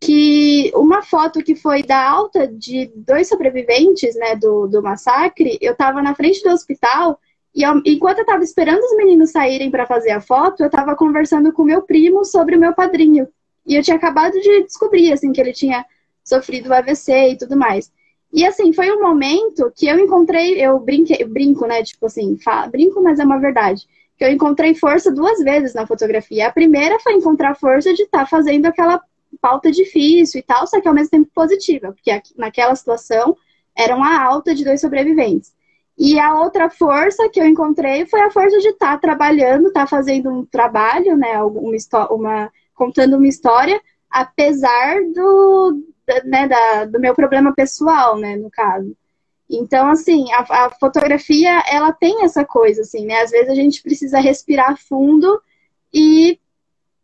[0.00, 5.74] que uma foto que foi da alta de dois sobreviventes, né, do, do massacre, eu
[5.74, 7.20] estava na frente do hospital
[7.56, 10.94] e eu, enquanto eu estava esperando os meninos saírem para fazer a foto, eu estava
[10.94, 13.26] conversando com meu primo sobre o meu padrinho.
[13.66, 15.82] E eu tinha acabado de descobrir, assim, que ele tinha
[16.22, 17.90] sofrido AVC e tudo mais.
[18.30, 21.82] E assim, foi um momento que eu encontrei, eu brinquei, brinco, né?
[21.82, 23.86] Tipo assim, fala, brinco, mas é uma verdade.
[24.18, 26.48] Que eu encontrei força duas vezes na fotografia.
[26.48, 29.00] A primeira foi encontrar força de estar tá fazendo aquela
[29.40, 33.34] pauta difícil e tal, só que ao mesmo tempo positiva, porque naquela situação
[33.74, 35.55] era uma alta de dois sobreviventes.
[35.98, 39.82] E a outra força que eu encontrei foi a força de estar tá trabalhando, estar
[39.82, 43.80] tá fazendo um trabalho, né, uma, uma, contando uma história,
[44.10, 45.82] apesar do,
[46.24, 48.94] né, da, do meu problema pessoal, né, no caso.
[49.48, 53.20] Então, assim, a, a, fotografia, ela tem essa coisa, assim, né?
[53.20, 55.40] Às vezes a gente precisa respirar fundo
[55.94, 56.38] e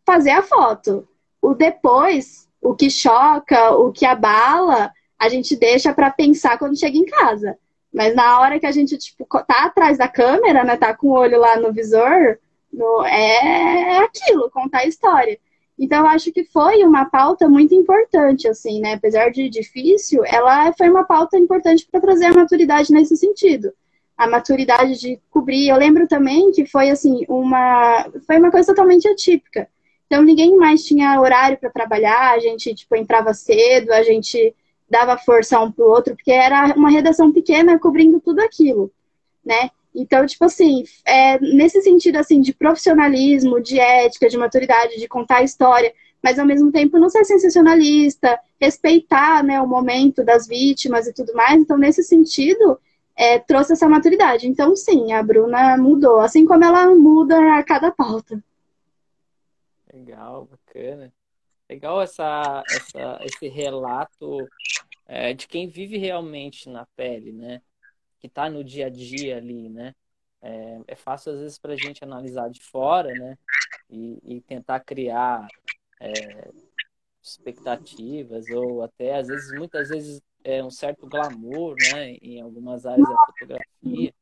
[0.05, 1.07] fazer a foto.
[1.41, 6.97] O depois, o que choca, o que abala, a gente deixa para pensar quando chega
[6.97, 7.57] em casa.
[7.93, 10.75] Mas na hora que a gente, tipo, tá atrás da câmera, né?
[10.75, 12.39] Tá com o olho lá no visor,
[12.71, 15.39] no, é, é aquilo, contar a história.
[15.77, 18.93] Então, eu acho que foi uma pauta muito importante, assim, né?
[18.93, 23.71] Apesar de difícil, ela foi uma pauta importante para trazer a maturidade nesse sentido.
[24.17, 25.69] A maturidade de cobrir.
[25.69, 28.07] Eu lembro também que foi, assim, uma.
[28.25, 29.67] Foi uma coisa totalmente atípica.
[30.07, 34.55] Então, ninguém mais tinha horário para trabalhar, a gente, tipo, entrava cedo, a gente
[34.89, 38.91] dava força um pro outro, porque era uma redação pequena cobrindo tudo aquilo,
[39.43, 39.69] né?
[39.95, 45.37] Então, tipo assim, é, nesse sentido assim de profissionalismo, de ética, de maturidade, de contar
[45.37, 51.05] a história, mas ao mesmo tempo não ser sensacionalista, respeitar né, o momento das vítimas
[51.05, 51.61] e tudo mais.
[51.61, 52.79] Então, nesse sentido,
[53.15, 54.47] é, trouxe essa maturidade.
[54.47, 58.41] Então, sim, a Bruna mudou, assim como ela muda a cada pauta.
[59.93, 61.13] Legal, bacana.
[61.73, 64.47] Legal essa, essa, esse relato
[65.07, 67.63] é, de quem vive realmente na pele, né?
[68.19, 69.95] Que está no dia a dia ali, né?
[70.39, 73.35] É, é fácil às vezes para a gente analisar de fora, né?
[73.89, 75.47] E, e tentar criar
[75.99, 76.51] é,
[77.23, 82.11] expectativas ou até às vezes, muitas vezes, é um certo glamour, né?
[82.21, 84.13] Em algumas áreas da fotografia.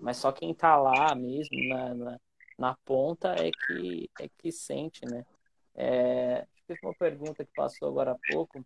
[0.00, 2.20] Mas só quem está lá mesmo na, na,
[2.58, 5.26] na, ponta é que é que sente, né?
[5.74, 8.62] É, teve uma pergunta que passou agora há pouco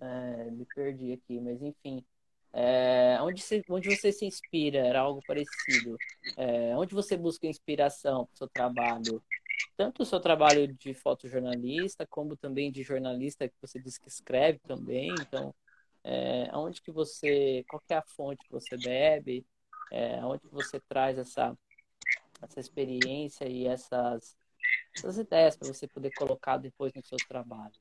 [0.00, 2.04] é, me perdi aqui, mas enfim.
[2.52, 4.78] É, onde, se, onde você se inspira?
[4.78, 5.96] Era algo parecido.
[6.36, 9.22] É, onde você busca inspiração para o seu trabalho?
[9.76, 14.58] Tanto o seu trabalho de fotojornalista, como também de jornalista que você diz que escreve
[14.66, 15.14] também.
[15.20, 15.54] Então,
[16.02, 19.46] é, onde que você, qual é a fonte que você bebe?
[19.92, 21.56] É, onde você traz essa,
[22.42, 24.36] essa experiência e essas,
[24.96, 27.78] essas ideias para você poder colocar depois nos seus trabalhos?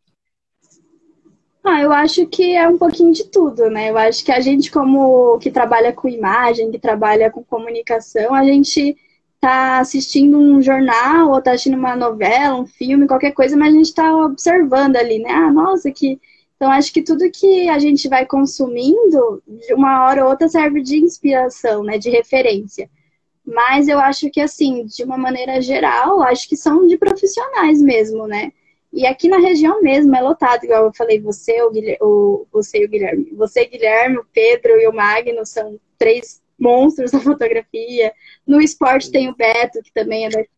[1.64, 3.90] Ah, eu acho que é um pouquinho de tudo, né?
[3.90, 8.44] Eu acho que a gente, como que trabalha com imagem, que trabalha com comunicação, a
[8.44, 8.98] gente
[9.40, 13.78] tá assistindo um jornal ou tá assistindo uma novela, um filme, qualquer coisa, mas a
[13.78, 15.32] gente tá observando ali, né?
[15.32, 16.20] Ah, nossa, que.
[16.56, 20.82] Então, acho que tudo que a gente vai consumindo, de uma hora ou outra, serve
[20.82, 21.98] de inspiração, né?
[21.98, 22.90] De referência.
[23.50, 28.28] Mas eu acho que, assim, de uma maneira geral, acho que são de profissionais mesmo,
[28.28, 28.52] né?
[28.94, 32.84] E aqui na região mesmo é lotado, igual eu falei, você, o, Guilherme, o, você
[32.84, 33.32] e o Guilherme.
[33.34, 38.14] Você, Guilherme, o Pedro e o Magno são três monstros da fotografia.
[38.46, 40.50] No esporte tem o Beto, que também é daqui.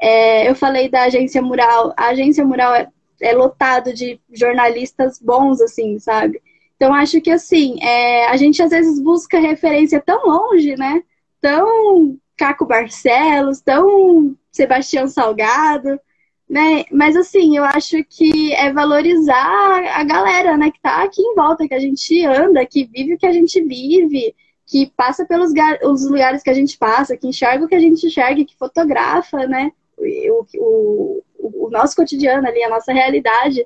[0.00, 1.92] É, eu falei da agência Mural.
[1.98, 2.88] A agência Mural é,
[3.20, 6.40] é lotado de jornalistas bons, assim, sabe?
[6.76, 11.02] Então, acho que, assim, é, a gente às vezes busca referência tão longe, né?
[11.40, 16.00] Tão Caco Barcelos, tão Sebastião Salgado,
[16.48, 16.84] né?
[16.90, 21.68] Mas assim, eu acho que é valorizar a galera, né, que tá aqui em volta,
[21.68, 24.34] que a gente anda, que vive o que a gente vive,
[24.66, 25.52] que passa pelos
[25.84, 29.46] os lugares que a gente passa, que enxerga o que a gente enxerga, que fotografa,
[29.46, 29.70] né?
[29.98, 31.22] O, o,
[31.66, 33.64] o nosso cotidiano ali, a nossa realidade,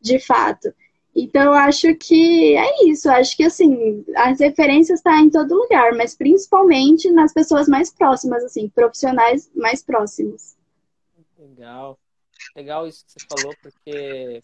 [0.00, 0.74] de fato.
[1.16, 3.08] Então, acho que é isso.
[3.08, 7.90] Acho que, assim, as referências estão tá em todo lugar, mas principalmente nas pessoas mais
[7.90, 10.54] próximas, assim, profissionais mais próximos.
[11.38, 11.98] Legal
[12.54, 14.42] legal isso que você falou, porque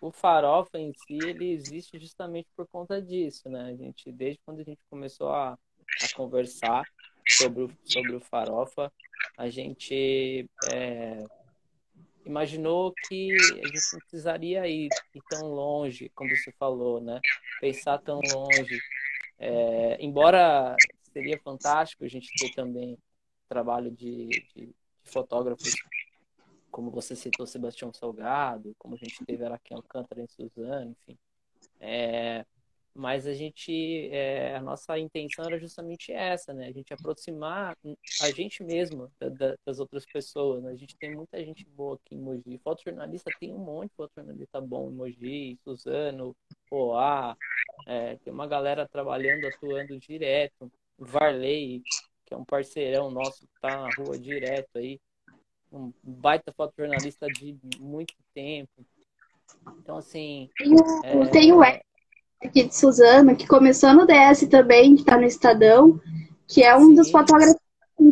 [0.00, 3.70] o farofa em si, ele existe justamente por conta disso, né?
[3.70, 6.84] A gente, desde quando a gente começou a, a conversar
[7.26, 8.92] sobre o, sobre o farofa,
[9.38, 11.24] a gente é,
[12.24, 17.20] imaginou que a gente não precisaria ir, ir, tão longe, como você falou, né?
[17.60, 18.80] Pensar tão longe.
[19.38, 20.76] É, embora
[21.12, 22.98] seria fantástico a gente ter também
[23.48, 25.74] trabalho de, de, de fotógrafos
[26.74, 31.16] como você citou Sebastião Salgado, como a gente teve Araquém Alcântara em Suzano, enfim.
[31.78, 32.44] É,
[32.94, 36.68] mas a gente, é, a nossa intenção era justamente essa, né?
[36.68, 37.76] A gente aproximar
[38.20, 40.62] a gente mesmo da, da, das outras pessoas.
[40.62, 40.70] Né?
[40.70, 42.58] A gente tem muita gente boa aqui em Mogi.
[42.62, 46.36] Fotojornalista tem um monte de fotojornalista bom em Mogi, Suzano,
[46.70, 47.36] Poá.
[47.86, 50.70] É, tem uma galera trabalhando, atuando direto.
[50.96, 51.82] Varley,
[52.24, 55.00] que é um parceirão nosso que tá na rua direto aí
[55.74, 58.86] um baita fotojornalista de muito tempo.
[59.78, 60.48] Então, assim.
[60.56, 61.30] Tem o, é...
[61.30, 61.62] tem o
[62.44, 66.00] aqui de Suzano, que começou no DS também, que está no Estadão,
[66.46, 66.94] que é um Sim.
[66.94, 67.56] dos fotógrafos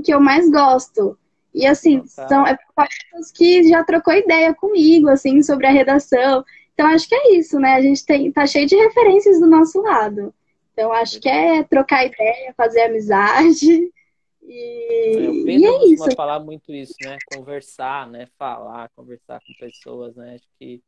[0.04, 1.18] que eu mais gosto.
[1.54, 2.28] E assim, tá.
[2.28, 6.44] são é fotógrafos que já trocou ideia comigo, assim, sobre a redação.
[6.72, 7.74] Então acho que é isso, né?
[7.74, 10.34] A gente tem, tá cheio de referências do nosso lado.
[10.72, 13.92] Então acho que é trocar ideia, fazer amizade.
[14.44, 16.16] E, é, o Pedro e é isso.
[16.16, 17.16] falar muito isso, né?
[17.32, 18.26] Conversar, né?
[18.36, 20.34] Falar, conversar com pessoas, né?
[20.34, 20.82] Acho que,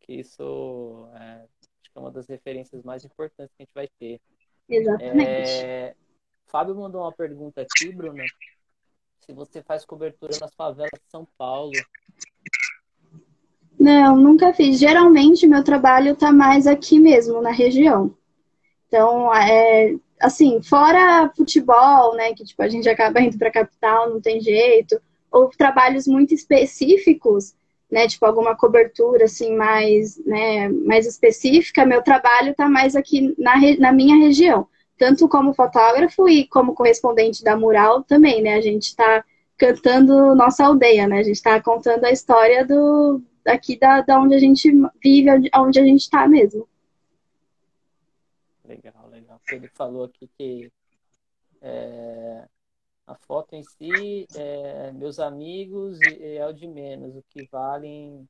[0.00, 1.42] que isso é,
[1.92, 4.20] que é uma das referências mais importantes que a gente vai ter.
[4.68, 5.50] Exatamente.
[5.50, 5.94] É,
[6.46, 8.24] Fábio mandou uma pergunta aqui, Bruna.
[9.20, 11.72] Se você faz cobertura nas favelas de São Paulo.
[13.78, 14.78] Não, nunca fiz.
[14.78, 18.16] Geralmente meu trabalho tá mais aqui mesmo, na região.
[18.88, 24.20] Então, é, assim, fora futebol, né, que tipo a gente acaba indo para capital, não
[24.20, 25.00] tem jeito,
[25.30, 27.54] ou trabalhos muito específicos,
[27.92, 33.54] né, tipo alguma cobertura assim mais, né, mais específica, meu trabalho está mais aqui na,
[33.78, 38.54] na minha região, tanto como fotógrafo e como correspondente da Mural também, né?
[38.54, 39.22] A gente está
[39.58, 41.18] cantando nossa aldeia, né?
[41.18, 44.70] A gente está contando a história do daqui da, da onde a gente
[45.02, 46.66] vive, onde a gente está mesmo.
[48.64, 49.02] Legal
[49.50, 50.72] ele falou aqui que
[51.60, 52.48] é,
[53.12, 58.28] a foto em si, é, meus amigos é o de menos, o que valem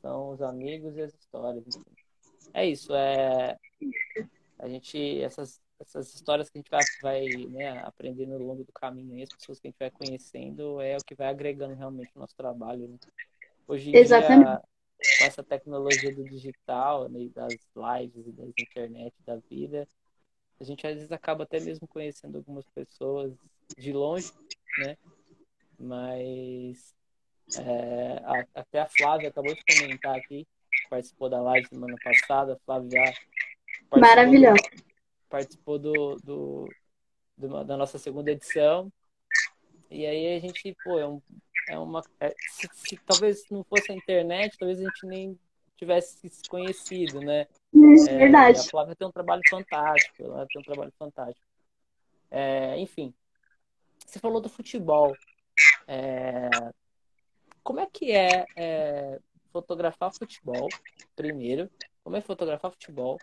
[0.00, 1.64] são os amigos e as histórias.
[2.52, 3.56] É isso, é
[4.58, 8.72] a gente essas essas histórias que a gente vai, vai né, aprendendo ao longo do
[8.72, 12.18] caminho, as pessoas que a gente vai conhecendo, é o que vai agregando realmente o
[12.18, 12.86] nosso trabalho.
[12.86, 12.98] Né?
[13.66, 14.44] Hoje em Exatamente.
[14.44, 14.62] dia,
[15.18, 19.88] com essa tecnologia do digital, né, das lives e das internet da vida,
[20.60, 23.32] a gente às vezes acaba até mesmo conhecendo algumas pessoas
[23.76, 24.32] de longe,
[24.78, 24.96] né?
[25.78, 26.94] Mas
[27.58, 30.46] é, a, até a Flávia acabou de comentar aqui,
[30.88, 33.12] participou da live semana passada, a Flávia
[33.98, 34.62] Maravilhosa.
[35.28, 36.68] Participou do, do,
[37.36, 38.92] do, da nossa segunda edição.
[39.90, 41.20] E aí a gente, pô, é, um,
[41.68, 42.02] é uma.
[42.20, 45.38] É, se, se, talvez não fosse a internet, talvez a gente nem
[45.76, 47.46] tivesse se conhecido, né?
[48.08, 48.60] é, verdade.
[48.60, 51.46] A Flávia tem um trabalho fantástico, ela tem um trabalho fantástico.
[52.30, 53.12] É, enfim,
[54.10, 55.14] você falou do futebol.
[55.86, 56.50] É,
[57.62, 59.18] como é que é, é,
[59.52, 60.68] fotografar futebol,
[61.14, 61.70] primeiro?
[62.02, 63.18] Como é fotografar futebol?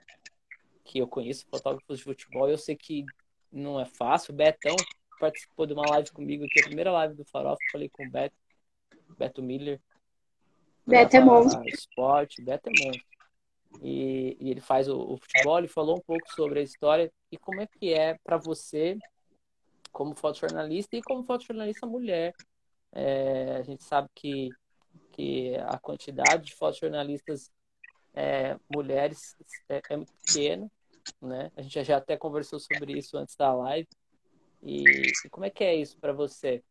[0.84, 3.06] Que eu conheço fotógrafos de futebol, eu sei que
[3.52, 4.34] não é fácil.
[4.34, 4.76] O Betão
[5.19, 8.10] participou de uma live comigo, que é a primeira live do Farofa, falei com o
[8.10, 8.36] Beto,
[9.17, 9.82] Beto Miller.
[10.86, 11.67] Beto é monstro.
[11.67, 13.17] Esporte, Beto é monstro.
[13.82, 17.38] E, e, ele faz o, o, futebol, ele falou um pouco sobre a história e
[17.38, 18.97] como é que é para você,
[19.98, 22.32] como fotojornalista e como fotojornalista mulher.
[22.92, 24.50] É, a gente sabe que,
[25.12, 27.52] que a quantidade de fotojornalistas
[28.14, 29.36] é, mulheres
[29.68, 30.72] é, é, muito pequena,
[31.20, 31.52] né?
[31.58, 33.88] A gente já até conversou sobre isso antes da live.
[34.62, 34.84] E,
[35.26, 36.64] e como é que é isso para você?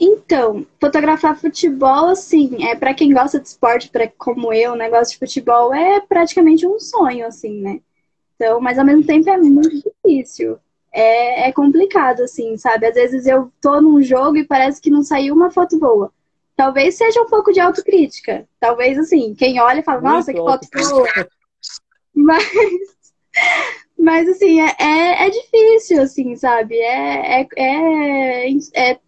[0.00, 5.18] Então, fotografar futebol, assim, é para quem gosta de esporte, pra, como eu, negócio de
[5.18, 7.82] futebol, é praticamente um sonho, assim, né?
[8.34, 10.58] Então, mas ao mesmo tempo é muito difícil.
[10.92, 12.86] É, é complicado, assim, sabe?
[12.86, 16.12] Às vezes eu tô num jogo e parece que não saiu uma foto boa.
[16.56, 18.46] Talvez seja um pouco de autocrítica.
[18.60, 21.08] Talvez, assim, quem olha fala, nossa, que foto boa.
[22.16, 22.48] Mas,
[23.98, 26.76] mas assim, é, é, é, difícil, assim, sabe?
[26.76, 28.98] É, é, é, é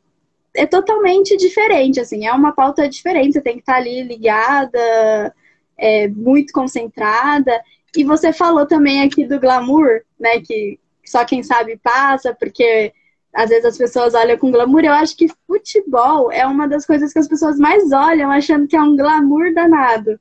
[0.57, 5.35] é totalmente diferente, assim, é uma pauta diferente, você tem que estar ali ligada,
[5.77, 7.53] é, muito concentrada.
[7.95, 12.93] E você falou também aqui do glamour, né, que só quem sabe passa, porque
[13.35, 14.85] às vezes as pessoas olham com glamour.
[14.85, 18.77] Eu acho que futebol é uma das coisas que as pessoas mais olham, achando que
[18.77, 20.19] é um glamour danado.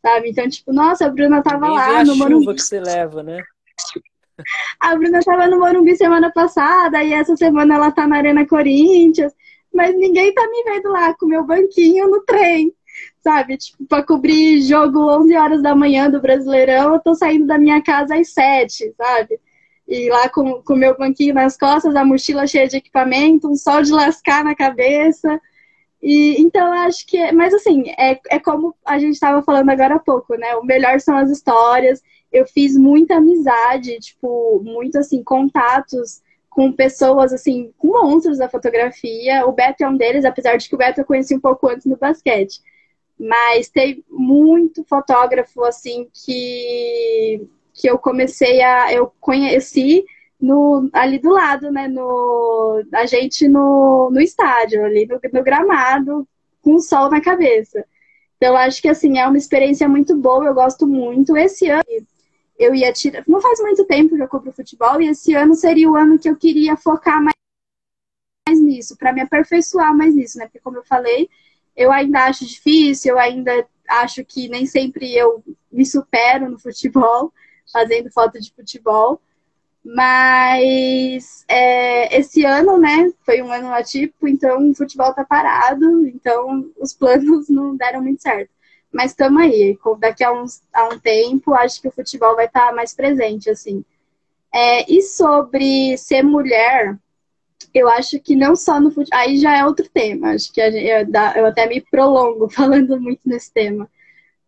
[0.00, 0.30] Sabe?
[0.30, 2.44] Então, tipo, nossa, a Bruna tava Nem lá a no Morumbi.
[2.44, 3.40] chuva que você leva, né?
[4.80, 9.32] A Bruna tava no Morumbi semana passada e essa semana ela tá na Arena Corinthians.
[9.72, 12.72] Mas ninguém tá me vendo lá com meu banquinho no trem,
[13.20, 13.56] sabe?
[13.56, 17.82] Tipo, pra cobrir jogo 11 horas da manhã do Brasileirão, eu tô saindo da minha
[17.82, 19.40] casa às 7, sabe?
[19.86, 23.82] E lá com o meu banquinho nas costas, a mochila cheia de equipamento, um sol
[23.82, 25.40] de lascar na cabeça.
[26.02, 27.16] E, então, eu acho que.
[27.16, 30.56] É, mas, assim, é, é como a gente estava falando agora há pouco, né?
[30.56, 32.02] O melhor são as histórias.
[32.32, 39.46] Eu fiz muita amizade, tipo, muito, assim, contatos com pessoas, assim, com monstros da fotografia.
[39.46, 41.86] O Beto é um deles, apesar de que o Beto eu conheci um pouco antes
[41.86, 42.60] no basquete.
[43.18, 48.92] Mas tem muito fotógrafo, assim, que, que eu comecei a.
[48.92, 50.04] Eu conheci
[50.40, 51.86] no, ali do lado, né?
[51.86, 56.26] No, a gente no, no estádio, ali no, no gramado,
[56.60, 57.84] com o sol na cabeça.
[58.36, 61.36] Então, acho que, assim, é uma experiência muito boa, eu gosto muito.
[61.36, 61.84] Esse ano
[62.58, 63.22] eu ia tirar.
[63.26, 66.28] Não faz muito tempo que eu cubro futebol, e esse ano seria o ano que
[66.28, 67.36] eu queria focar mais,
[68.48, 70.46] mais nisso, para me aperfeiçoar mais nisso, né?
[70.46, 71.28] Porque, como eu falei,
[71.76, 77.32] eu ainda acho difícil, eu ainda acho que nem sempre eu me supero no futebol,
[77.72, 79.20] fazendo foto de futebol.
[79.84, 86.70] Mas é, esse ano, né, foi um ano atípico, então o futebol tá parado, então
[86.78, 88.50] os planos não deram muito certo.
[88.92, 89.76] Mas estamos aí.
[89.98, 93.50] Daqui a, uns, a um tempo, acho que o futebol vai estar tá mais presente,
[93.50, 93.84] assim.
[94.54, 96.96] É, e sobre ser mulher,
[97.74, 99.18] eu acho que não só no futebol.
[99.18, 100.30] Aí já é outro tema.
[100.30, 101.06] Acho que gente, eu,
[101.36, 103.88] eu até me prolongo falando muito nesse tema.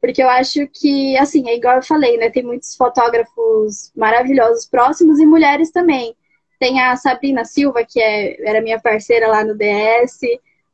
[0.00, 2.28] Porque eu acho que, assim, é igual eu falei, né?
[2.30, 6.14] Tem muitos fotógrafos maravilhosos próximos e mulheres também.
[6.58, 10.20] Tem a Sabrina Silva, que é, era minha parceira lá no DS,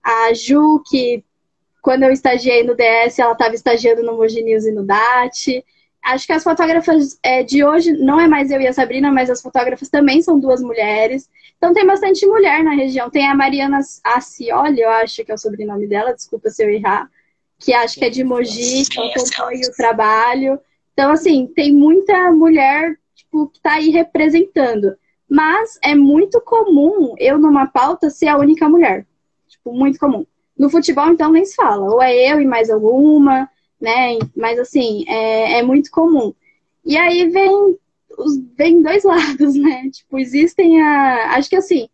[0.03, 1.24] a Ju, que
[1.80, 5.64] quando eu estagiei no DS, ela estava estagiando no Mogi News e no DAT.
[6.03, 9.28] Acho que as fotógrafas é, de hoje, não é mais eu e a Sabrina, mas
[9.28, 11.28] as fotógrafas também são duas mulheres.
[11.59, 13.11] Então tem bastante mulher na região.
[13.11, 17.11] Tem a Mariana Acioli, eu acho que é o sobrenome dela, desculpa se eu errar,
[17.59, 20.61] que acho que é de Mogi, que acompanha o trabalho.
[20.94, 24.96] Então, assim, tem muita mulher tipo, que está aí representando.
[25.28, 29.07] Mas é muito comum eu, numa pauta, ser a única mulher.
[29.48, 30.26] Tipo, muito comum.
[30.59, 31.88] No futebol, então, nem se fala.
[31.88, 33.48] Ou é eu e mais alguma,
[33.80, 34.18] né?
[34.36, 36.34] Mas, assim, é, é muito comum.
[36.84, 37.78] E aí vem,
[38.18, 39.88] os, vem dois lados, né?
[39.90, 41.34] Tipo, existem a...
[41.36, 41.88] Acho que, assim,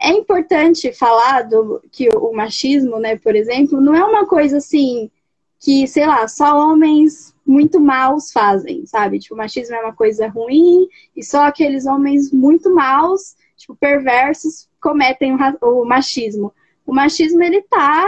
[0.00, 5.10] é importante falar do, que o machismo, né, por exemplo, não é uma coisa, assim,
[5.58, 9.18] que, sei lá, só homens muito maus fazem, sabe?
[9.18, 14.68] Tipo, o machismo é uma coisa ruim e só aqueles homens muito maus, tipo, perversos,
[14.80, 16.52] cometem o, o machismo
[16.86, 18.06] o machismo ele tá,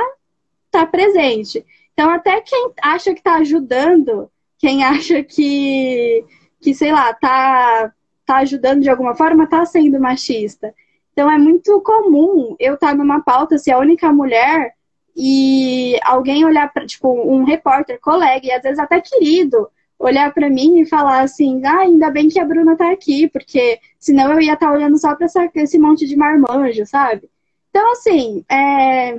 [0.71, 1.67] tá presente.
[1.99, 6.25] Então, até quem acha que tá ajudando, quem acha que,
[6.61, 7.93] que sei lá, tá,
[8.25, 10.73] tá ajudando de alguma forma, tá sendo machista.
[11.13, 14.75] Então, é muito comum eu estar tá numa pauta, ser a única mulher,
[15.17, 19.69] e alguém olhar para, tipo, um repórter, colega, e às vezes até querido,
[19.99, 23.81] olhar para mim e falar assim: ah, ainda bem que a Bruna tá aqui, porque
[23.99, 25.27] senão eu ia estar tá olhando só para
[25.57, 27.29] esse monte de marmanjo, sabe?
[27.71, 29.19] Então, assim, é...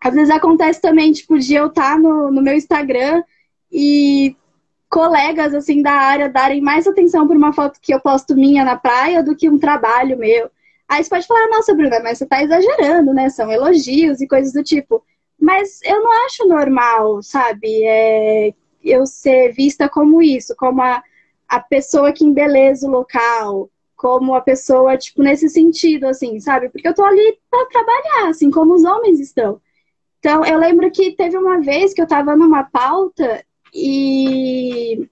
[0.00, 3.22] às vezes acontece também, tipo, de eu estar tá no, no meu Instagram
[3.70, 4.34] e
[4.88, 8.76] colegas, assim, da área darem mais atenção por uma foto que eu posto minha na
[8.76, 10.50] praia do que um trabalho meu.
[10.88, 13.28] Aí você pode falar, nossa, Bruna, mas você tá exagerando, né?
[13.30, 15.04] São elogios e coisas do tipo.
[15.38, 17.84] Mas eu não acho normal, sabe?
[17.84, 21.02] É, eu ser vista como isso, como a,
[21.48, 26.68] a pessoa que embeleza o local, como a pessoa, tipo, nesse sentido, assim, sabe?
[26.68, 29.60] Porque eu tô ali para trabalhar, assim, como os homens estão.
[30.20, 33.44] Então, eu lembro que teve uma vez que eu tava numa pauta
[33.74, 35.08] e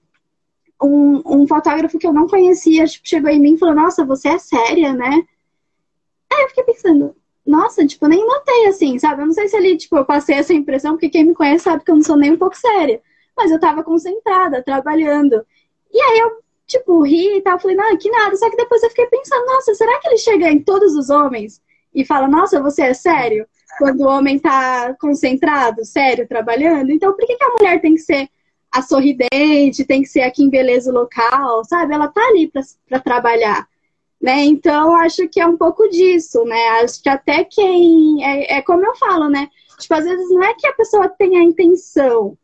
[0.81, 4.29] um, um fotógrafo que eu não conhecia, tipo, chegou em mim e falou, nossa, você
[4.29, 5.23] é séria, né?
[6.31, 9.23] Aí eu fiquei pensando, nossa, tipo, nem notei, assim, sabe?
[9.23, 11.83] Eu não sei se ali, tipo, eu passei essa impressão, porque quem me conhece sabe
[11.83, 13.01] que eu não sou nem um pouco séria.
[13.35, 15.43] Mas eu tava concentrada, trabalhando.
[15.91, 17.59] E aí eu tipo, ri e tal.
[17.59, 18.35] Falei, não, que nada.
[18.37, 21.61] Só que depois eu fiquei pensando, nossa, será que ele chega em todos os homens
[21.93, 23.47] e fala, nossa, você é sério?
[23.77, 26.91] Quando o homem tá concentrado, sério, trabalhando.
[26.91, 28.29] Então, por que, que a mulher tem que ser
[28.71, 31.93] a sorridente, tem que ser aqui em beleza local, sabe?
[31.93, 32.51] Ela tá ali
[32.87, 33.67] para trabalhar.
[34.21, 34.43] Né?
[34.43, 36.61] Então, acho que é um pouco disso, né?
[36.81, 38.23] Acho que até quem.
[38.23, 39.47] É, é como eu falo, né?
[39.79, 42.37] Tipo, às vezes não é que a pessoa tenha a intenção,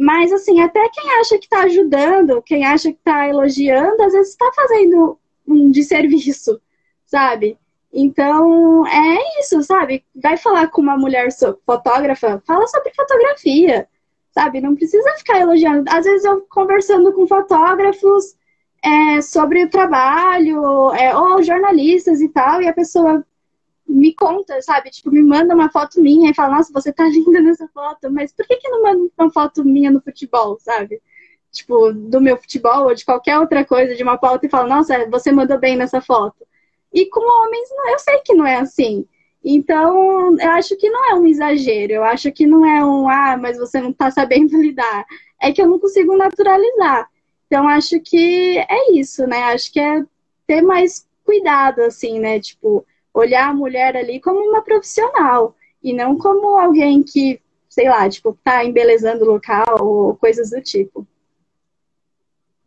[0.00, 4.30] mas, assim, até quem acha que está ajudando, quem acha que está elogiando, às vezes
[4.30, 6.60] está fazendo um desserviço,
[7.04, 7.58] sabe?
[7.92, 10.04] Então, é isso, sabe?
[10.14, 11.28] Vai falar com uma mulher
[11.64, 13.88] fotógrafa, fala sobre fotografia,
[14.30, 14.60] sabe?
[14.60, 15.90] Não precisa ficar elogiando.
[15.90, 18.36] Às vezes eu conversando com fotógrafos
[18.84, 23.24] é, sobre o trabalho, é, ou jornalistas e tal, e a pessoa
[23.86, 24.90] me conta, sabe?
[24.90, 28.32] Tipo, me manda uma foto minha e fala, nossa, você tá linda nessa foto, mas
[28.32, 31.00] por que, que não manda uma foto minha no futebol, sabe?
[31.50, 35.08] Tipo, do meu futebol ou de qualquer outra coisa, de uma pauta e fala, nossa,
[35.08, 36.46] você mandou bem nessa foto.
[36.92, 39.06] E com homens, eu sei que não é assim.
[39.44, 43.36] Então, eu acho que não é um exagero, eu acho que não é um, ah,
[43.36, 45.06] mas você não tá sabendo lidar.
[45.40, 47.08] É que eu não consigo naturalizar.
[47.46, 49.44] Então, acho que é isso, né?
[49.44, 50.04] Acho que é
[50.46, 52.40] ter mais cuidado, assim, né?
[52.40, 52.84] Tipo,
[53.14, 58.38] olhar a mulher ali como uma profissional e não como alguém que, sei lá, tipo,
[58.42, 61.06] tá embelezando o local ou coisas do tipo.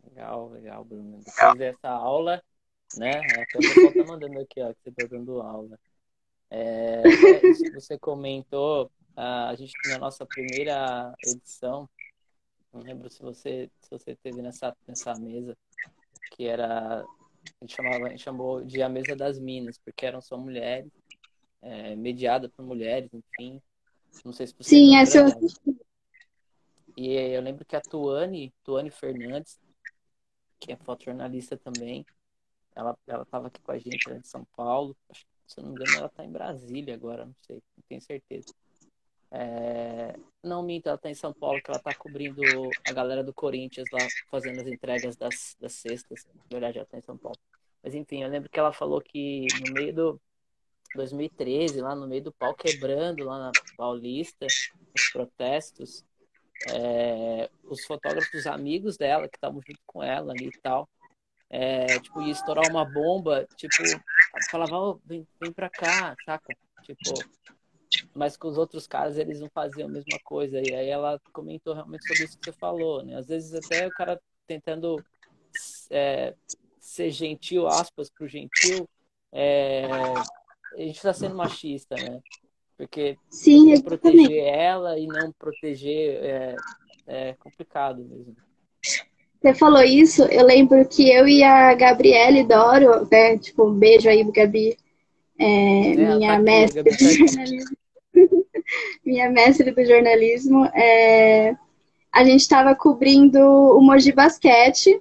[0.08, 1.20] Legal, legal, Bruno.
[1.24, 2.42] Depois dessa aula,
[2.96, 3.18] né?
[3.18, 5.78] Até o pessoal tá mandando aqui, ó, que você tá dando aula.
[6.50, 11.88] É, que você comentou, a gente na nossa primeira edição,
[12.72, 15.56] não lembro se você se você teve nessa nessa mesa
[16.30, 17.00] que era
[17.60, 20.90] a gente, chamava, a gente chamou de a mesa das minas, porque eram só mulheres,
[21.60, 23.60] é, mediada por mulheres, enfim.
[24.24, 25.26] Não sei se você Sim, essa eu
[26.96, 29.58] E eu lembro que a Tuane, Tuane Fernandes,
[30.60, 32.06] que é fotojornalista também,
[32.74, 34.96] ela, ela tava aqui com a gente, ela é de São Paulo.
[35.10, 38.00] Acho se eu não me engano, ela tá em Brasília agora, não sei, não tenho
[38.00, 38.54] certeza.
[39.30, 40.14] É...
[40.42, 42.40] Não, minta, ela tá em São Paulo, que ela tá cobrindo
[42.86, 44.00] a galera do Corinthians lá,
[44.30, 46.26] fazendo as entregas das, das cestas.
[46.34, 47.38] Na verdade, ela tá em São Paulo.
[47.82, 50.20] Mas enfim, eu lembro que ela falou que no meio do
[50.94, 56.04] 2013, lá no meio do pau quebrando, lá na Paulista, os protestos,
[56.70, 57.50] é...
[57.64, 60.88] os fotógrafos amigos dela, que estavam junto com ela ali e tal,
[61.52, 63.74] é, tipo, ia estourar uma bomba, tipo,
[64.50, 66.56] falava, oh, vem, vem pra cá, saca?
[66.82, 67.12] Tipo,
[68.14, 70.58] mas com os outros caras eles não faziam a mesma coisa.
[70.58, 73.16] E aí ela comentou realmente sobre isso que você falou, né?
[73.16, 75.04] Às vezes até o cara tentando
[75.90, 76.34] é,
[76.80, 78.88] ser gentil, aspas, pro gentil,
[79.30, 82.22] é, a gente está sendo machista, né?
[82.78, 86.56] Porque Sim, proteger ela e não proteger é,
[87.06, 88.34] é complicado mesmo.
[89.42, 93.36] Você falou isso, eu lembro que eu e a Gabriele Doro, né?
[93.38, 94.76] Tipo, um beijo aí, Gabi.
[95.36, 96.82] É, é, minha tá mestre.
[98.12, 98.22] Tá
[99.04, 101.54] minha mestre do jornalismo, é...
[102.10, 104.98] a gente estava cobrindo o Moji Basquete,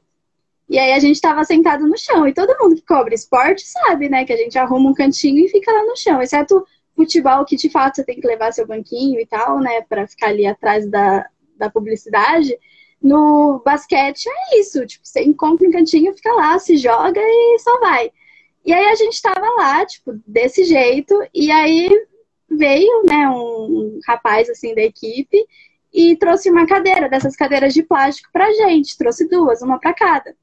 [0.67, 2.27] e aí a gente estava sentado no chão.
[2.27, 4.25] E todo mundo que cobre esporte sabe, né?
[4.25, 6.21] Que a gente arruma um cantinho e fica lá no chão.
[6.21, 6.65] Exceto
[6.95, 9.81] futebol, que de fato você tem que levar seu banquinho e tal, né?
[9.81, 11.27] Para ficar ali atrás da,
[11.57, 12.57] da publicidade.
[13.01, 14.85] No basquete é isso.
[14.85, 18.11] Tipo, você encontra um cantinho, fica lá, se joga e só vai.
[18.63, 21.15] E aí a gente estava lá, tipo, desse jeito.
[21.33, 21.89] E aí
[22.49, 25.45] veio, né, um rapaz assim da equipe
[25.93, 30.35] e trouxe uma cadeira, dessas cadeiras de plástico pra gente, trouxe duas, uma para cada.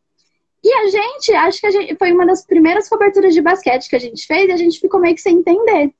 [0.63, 3.97] E a gente, acho que a gente, foi uma das primeiras coberturas de basquete que
[3.97, 5.95] a gente fez e a gente ficou meio que sem entender.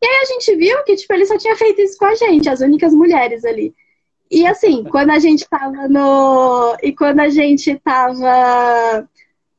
[0.00, 2.48] E aí a gente viu que, tipo, ele só tinha feito isso com a gente,
[2.48, 3.74] as únicas mulheres ali.
[4.30, 6.76] E assim, quando a gente tava no.
[6.82, 9.08] E quando a gente tava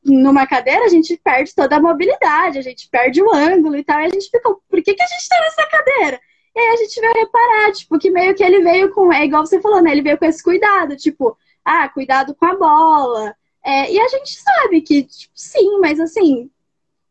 [0.04, 4.00] numa cadeira, a gente perde toda a mobilidade, a gente perde o ângulo e tal.
[4.00, 6.20] E a gente ficou, por que, que a gente tá nessa cadeira?
[6.54, 9.46] E aí a gente veio reparar, tipo, que meio que ele veio com, é igual
[9.46, 9.92] você falou, né?
[9.92, 13.34] Ele veio com esse cuidado, tipo, ah, cuidado com a bola.
[13.64, 16.50] É, e a gente sabe que, tipo, sim, mas assim,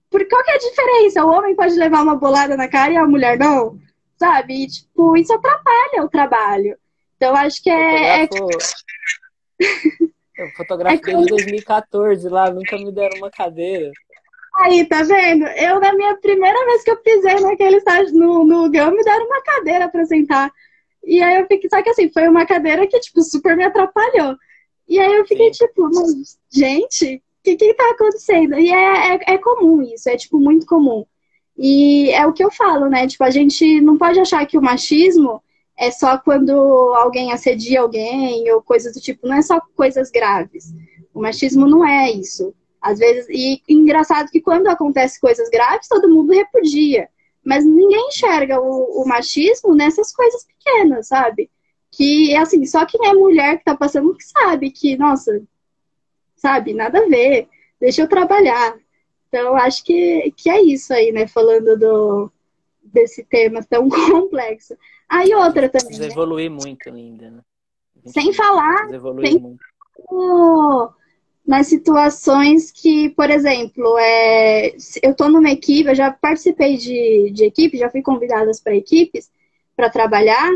[0.10, 1.24] por qual que é a diferença?
[1.24, 3.80] O homem pode levar uma bolada na cara e a mulher não,
[4.18, 4.64] sabe?
[4.64, 6.78] E, tipo, isso atrapalha o trabalho.
[7.20, 8.24] Então, acho que é.
[8.24, 8.30] é...
[10.38, 11.26] Eu fotografei é como...
[11.26, 13.92] desde 2014 lá, nunca me deram uma cadeira.
[14.56, 15.46] Aí, tá vendo?
[15.46, 19.26] Eu, na minha primeira vez que eu pisei naquele estágio no, no GAM, me deram
[19.26, 20.50] uma cadeira pra sentar.
[21.04, 24.38] E aí eu fiquei, só que assim, foi uma cadeira que, tipo, super me atrapalhou.
[24.88, 25.66] E aí eu fiquei, Sim.
[25.66, 28.58] tipo, mas, gente, o que que tá acontecendo?
[28.58, 31.06] E é, é, é comum isso, é, tipo, muito comum.
[31.58, 33.08] E é o que eu falo, né?
[33.08, 35.44] Tipo, a gente não pode achar que o machismo
[35.80, 36.52] é só quando
[36.96, 40.74] alguém assedia alguém ou coisas do tipo, não é só coisas graves.
[41.14, 42.54] O machismo não é isso.
[42.82, 47.08] Às vezes, e engraçado que quando acontece coisas graves, todo mundo repudia.
[47.46, 51.50] Mas ninguém enxerga o, o machismo nessas coisas pequenas, sabe?
[51.90, 55.42] Que, assim, só quem é mulher que tá passando que sabe que, nossa,
[56.36, 57.48] sabe, nada a ver,
[57.80, 58.78] deixa eu trabalhar.
[59.30, 61.26] Então, acho que, que é isso aí, né?
[61.26, 62.32] Falando do,
[62.94, 64.76] desse tema tão complexo.
[65.08, 65.88] Aí outra também.
[65.88, 66.12] Precisa né?
[66.12, 67.42] evoluir muito ainda, né?
[68.06, 68.92] Sem falar.
[68.92, 69.40] Evoluir sem...
[69.40, 70.94] muito.
[71.46, 77.46] nas situações que, por exemplo, é, eu estou numa equipe, eu já participei de, de
[77.46, 79.32] equipe, já fui convidada para equipes
[79.76, 80.52] para trabalhar,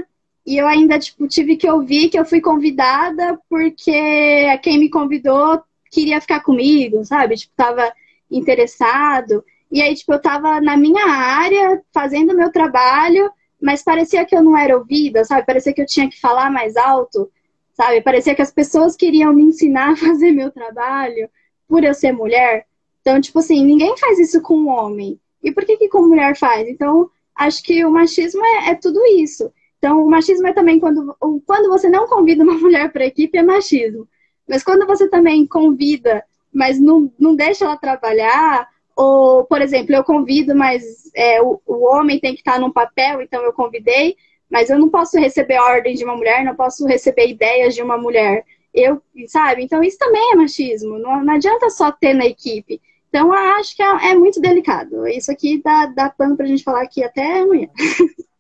[0.45, 5.61] e eu ainda tipo, tive que ouvir que eu fui convidada porque quem me convidou
[5.89, 7.35] queria ficar comigo, sabe?
[7.35, 7.93] Tipo, tava
[8.29, 9.43] interessado.
[9.73, 14.43] E aí, tipo, eu tava na minha área, fazendo meu trabalho, mas parecia que eu
[14.43, 15.47] não era ouvida, sabe?
[15.47, 17.31] Parecia que eu tinha que falar mais alto,
[17.73, 17.99] sabe?
[17.99, 21.27] Parecia que as pessoas queriam me ensinar a fazer meu trabalho
[21.67, 22.67] por eu ser mulher.
[23.01, 25.19] Então, tipo assim, ninguém faz isso com homem.
[25.43, 26.67] E por que que com mulher faz?
[26.67, 29.51] Então, acho que o machismo é, é tudo isso.
[29.79, 31.17] Então, o machismo é também quando,
[31.47, 34.07] quando você não convida uma mulher para a equipe, é machismo.
[34.47, 40.03] Mas quando você também convida, mas não, não deixa ela trabalhar, ou, por exemplo, eu
[40.03, 40.83] convido, mas
[41.15, 44.15] é, o, o homem tem que estar num papel, então eu convidei,
[44.49, 47.97] mas eu não posso receber ordem de uma mulher, não posso receber ideias de uma
[47.97, 48.45] mulher.
[48.73, 49.63] Eu, sabe?
[49.63, 50.97] Então isso também é machismo.
[50.97, 52.81] Não, não adianta só ter na equipe.
[53.09, 55.07] Então eu acho que é, é muito delicado.
[55.07, 57.69] Isso aqui dá, dá pano pra gente falar aqui até amanhã.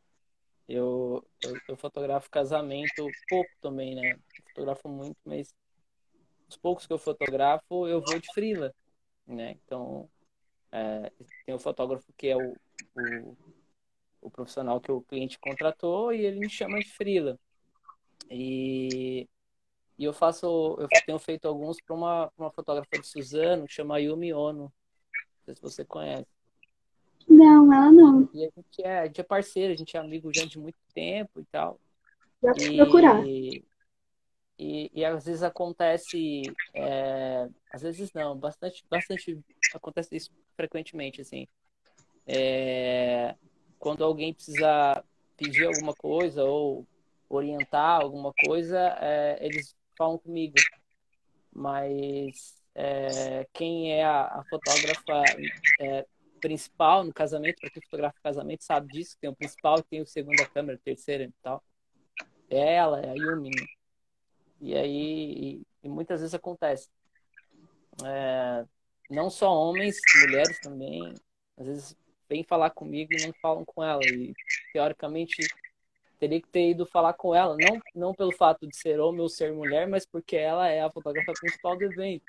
[0.65, 4.15] Eu, eu, eu fotografo casamento pouco também, né?
[4.47, 5.53] Fotografo muito, mas
[6.49, 8.73] os poucos que eu fotografo eu vou de frila,
[9.27, 9.57] né?
[9.63, 10.09] Então
[10.73, 11.11] é,
[11.45, 12.55] tem o fotógrafo que é o,
[12.95, 13.37] o,
[14.23, 17.39] o, profissional que o cliente contratou e ele me chama de frila.
[18.27, 19.29] E,
[19.99, 23.99] e eu faço, eu tenho feito alguns para uma, uma fotógrafa de Suzano, que chama
[23.99, 24.63] Yumi Ono.
[24.63, 24.71] Não
[25.45, 26.25] sei se você conhece.
[27.27, 28.27] Não, ela não.
[28.33, 30.79] E a gente é, a gente é parceiro, a gente é amigo já de muito
[30.91, 31.79] tempo e tal.
[32.41, 33.23] Já e, procurar.
[34.57, 36.41] E, e às vezes acontece,
[36.73, 39.39] é, às vezes não, bastante, bastante
[39.77, 41.47] acontece isso frequentemente, assim.
[42.25, 43.35] É,
[43.79, 45.03] quando alguém precisa
[45.37, 46.87] pedir alguma coisa ou
[47.29, 50.55] orientar alguma coisa, é, eles falam comigo.
[51.51, 55.23] Mas é, quem é a, a fotógrafa
[55.79, 56.05] é,
[56.39, 59.17] principal no casamento, para quem fotografa casamento, sabe disso.
[59.19, 61.63] Tem o principal tem o segunda câmera, terceira e tal.
[62.49, 63.49] É ela, é a Yumi.
[63.49, 63.65] Né?
[64.59, 66.89] E aí, e, e muitas vezes acontece.
[68.05, 68.65] É,
[69.09, 71.13] não só homens, mulheres também,
[71.57, 71.97] às vezes
[72.29, 74.01] vêm falar comigo e não falam com ela.
[74.05, 74.33] E
[74.71, 75.47] teoricamente
[76.19, 79.29] teria que ter ido falar com ela, não, não pelo fato de ser homem ou
[79.29, 82.23] ser mulher, mas porque ela é a fotógrafa principal do evento,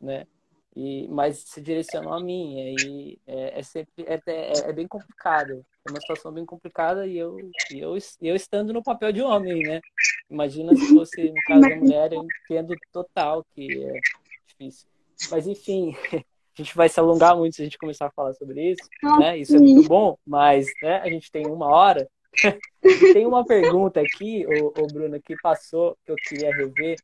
[0.00, 0.26] né?
[0.74, 5.64] E, mas se direcionou a mim, aí é, é sempre é, é, é, bem complicado,
[5.86, 7.36] é uma situação bem complicada e eu,
[7.72, 9.80] e eu, eu estando no papel de homem, né?
[10.28, 14.00] Imagina se fosse no caso da mulher, eu entendo total que é
[14.48, 14.88] difícil.
[15.30, 15.94] Mas enfim,
[16.58, 19.38] a gente vai se alongar muito se a gente começar a falar sobre isso, né?
[19.38, 22.08] Isso é muito bom, mas né, a gente tem uma hora.
[23.12, 26.96] tem uma pergunta aqui, o, o Bruno, que passou, que eu queria rever,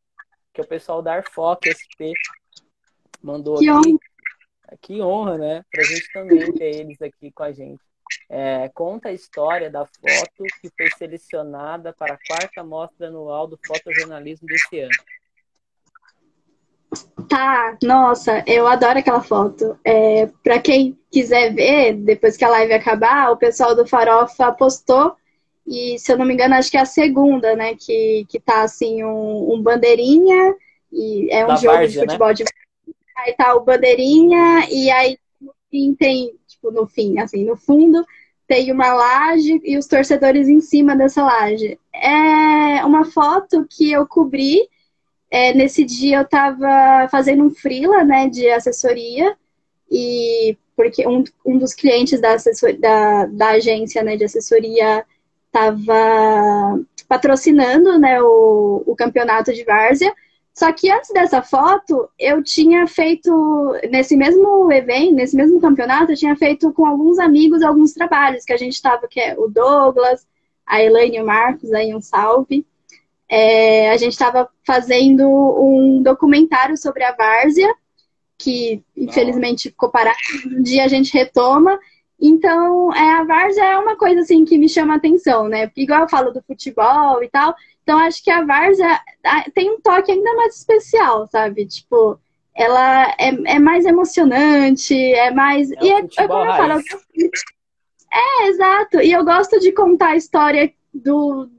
[0.54, 2.12] que é o pessoal da Arfoc SP
[3.22, 3.88] mandou que aqui.
[3.88, 3.98] Honra.
[4.80, 5.64] Que honra, né?
[5.70, 7.82] Pra gente também ter eles aqui com a gente.
[8.28, 13.58] É, conta a história da foto que foi selecionada para a quarta mostra anual do
[13.64, 14.92] fotojornalismo desse ano.
[17.28, 19.78] Tá, nossa, eu adoro aquela foto.
[19.84, 25.16] É, para quem quiser ver, depois que a live acabar, o pessoal do Farofa postou,
[25.66, 27.74] e se eu não me engano, acho que é a segunda, né?
[27.74, 30.54] Que, que tá assim, um, um bandeirinha,
[30.92, 32.04] e é um da jogo Várzea, de né?
[32.04, 32.34] futebol né?
[32.34, 32.44] de.
[33.18, 38.06] Aí tá o bandeirinha, e aí no fim tem, tipo, no fim, assim, no fundo,
[38.46, 41.78] tem uma laje e os torcedores em cima dessa laje.
[41.92, 44.68] É uma foto que eu cobri
[45.30, 49.36] é, nesse dia eu estava fazendo um freela, né, de assessoria,
[49.90, 55.04] e porque um, um dos clientes da, assessor, da, da agência né, de assessoria
[55.46, 60.12] estava patrocinando né, o, o campeonato de várzea.
[60.52, 63.30] Só que antes dessa foto, eu tinha feito,
[63.90, 68.52] nesse mesmo evento, nesse mesmo campeonato, eu tinha feito com alguns amigos alguns trabalhos que
[68.52, 70.26] a gente estava, que é o Douglas,
[70.64, 72.66] a Elaine e o Marcos, aí um salve
[73.28, 77.72] é, a gente estava fazendo um documentário sobre a várzea,
[78.38, 80.16] que infelizmente ficou parado.
[80.46, 81.78] Um dia a gente retoma.
[82.20, 85.66] Então, é, a várzea é uma coisa assim que me chama a atenção, né?
[85.66, 89.00] Porque igual eu falo do futebol e tal, então acho que a várzea
[89.54, 91.66] tem um toque ainda mais especial, sabe?
[91.66, 92.18] Tipo,
[92.54, 95.70] ela é, é mais emocionante, é mais.
[95.70, 96.82] É e é, é como eu falo.
[98.12, 99.00] É, exato.
[99.02, 101.50] E eu gosto de contar a história do,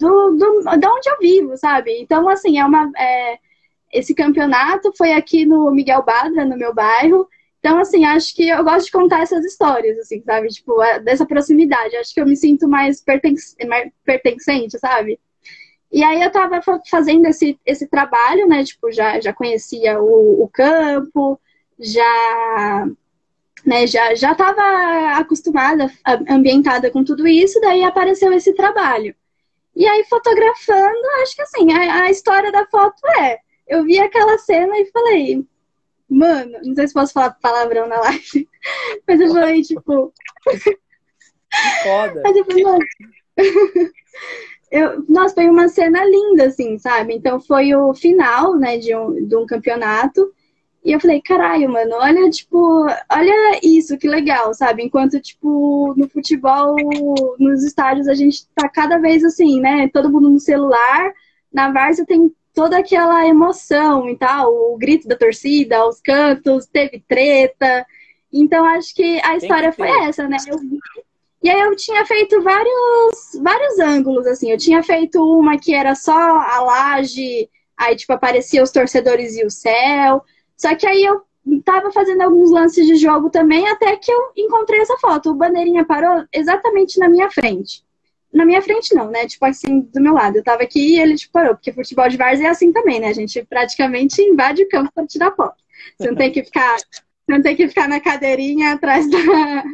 [0.00, 2.00] do, do, de onde eu vivo, sabe?
[2.00, 2.90] Então, assim, é uma.
[2.96, 3.38] É,
[3.92, 7.28] esse campeonato foi aqui no Miguel Badra, no meu bairro.
[7.58, 10.48] Então, assim, acho que eu gosto de contar essas histórias, assim, sabe?
[10.48, 11.96] Tipo, é, dessa proximidade.
[11.96, 13.04] Acho que eu me sinto mais,
[13.68, 15.20] mais pertencente, sabe?
[15.92, 18.64] E aí eu tava fazendo esse, esse trabalho, né?
[18.64, 21.38] Tipo, já, já conhecia o, o campo,
[21.78, 22.88] já
[23.66, 25.92] né, já já estava acostumada,
[26.28, 29.14] ambientada com tudo isso, daí apareceu esse trabalho.
[29.74, 34.36] E aí fotografando, acho que assim, a, a história da foto é, eu vi aquela
[34.38, 35.46] cena e falei,
[36.08, 38.48] mano, não sei se posso falar palavrão na live,
[39.06, 40.12] mas eu falei, tipo.
[41.82, 42.20] Foda.
[42.22, 42.84] Mas eu falei, mano.
[44.70, 47.14] Eu, nossa, foi uma cena linda, assim, sabe?
[47.14, 50.32] Então foi o final, né, de um, de um campeonato.
[50.84, 54.82] E eu falei, caralho, mano, olha, tipo, olha isso, que legal, sabe?
[54.82, 56.74] Enquanto, tipo, no futebol,
[57.38, 59.88] nos estádios, a gente tá cada vez assim, né?
[59.92, 61.12] Todo mundo no celular.
[61.52, 67.04] Na Várzea tem toda aquela emoção e tal, o grito da torcida, os cantos, teve
[67.06, 67.86] treta.
[68.32, 70.38] Então, acho que a história foi essa, né?
[70.48, 70.78] Eu vi
[71.42, 74.50] e aí eu tinha feito vários, vários ângulos, assim.
[74.50, 79.44] Eu tinha feito uma que era só a laje, aí, tipo, aparecia os torcedores e
[79.44, 80.22] o céu.
[80.60, 81.22] Só que aí eu
[81.64, 85.30] tava fazendo alguns lances de jogo também, até que eu encontrei essa foto.
[85.30, 87.82] O bandeirinha parou exatamente na minha frente.
[88.30, 89.26] Na minha frente não, né?
[89.26, 90.36] Tipo assim, do meu lado.
[90.36, 93.08] Eu tava aqui e ele tipo, parou, porque futebol de várzea é assim também, né?
[93.08, 95.56] A gente praticamente invade o campo para tirar foto.
[95.96, 96.76] Você não tem que ficar
[97.26, 99.16] não tem que ficar na cadeirinha atrás da,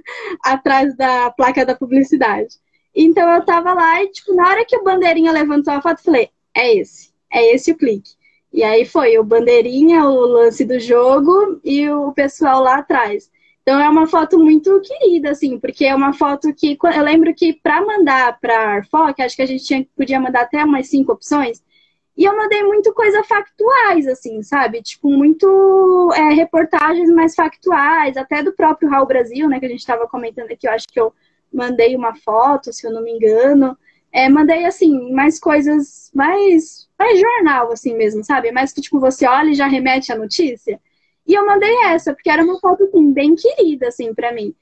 [0.45, 2.55] atrás da placa da publicidade.
[2.95, 6.05] Então eu tava lá e, tipo, na hora que o bandeirinha levantou a foto, eu
[6.05, 8.11] falei, é esse, é esse o clique.
[8.57, 13.31] E aí foi o bandeirinha, o lance do jogo e o pessoal lá atrás.
[13.61, 17.53] Então é uma foto muito querida, assim, porque é uma foto que eu lembro que
[17.53, 21.63] para mandar para Arfoc, acho que a gente tinha, podia mandar até umas cinco opções.
[22.17, 24.81] E eu mandei muito coisa factuais, assim, sabe?
[24.81, 29.61] Tipo, muito é, reportagens mais factuais, até do próprio Raul Brasil, né?
[29.61, 31.13] Que a gente estava comentando aqui, eu acho que eu
[31.53, 33.77] mandei uma foto, se eu não me engano.
[34.11, 38.51] É, mandei, assim, mais coisas, mais, mais jornal, assim mesmo, sabe?
[38.53, 40.81] Mais que, tipo, você olha e já remete à notícia.
[41.27, 44.55] E eu mandei essa, porque era uma foto, assim, bem querida, assim, para mim.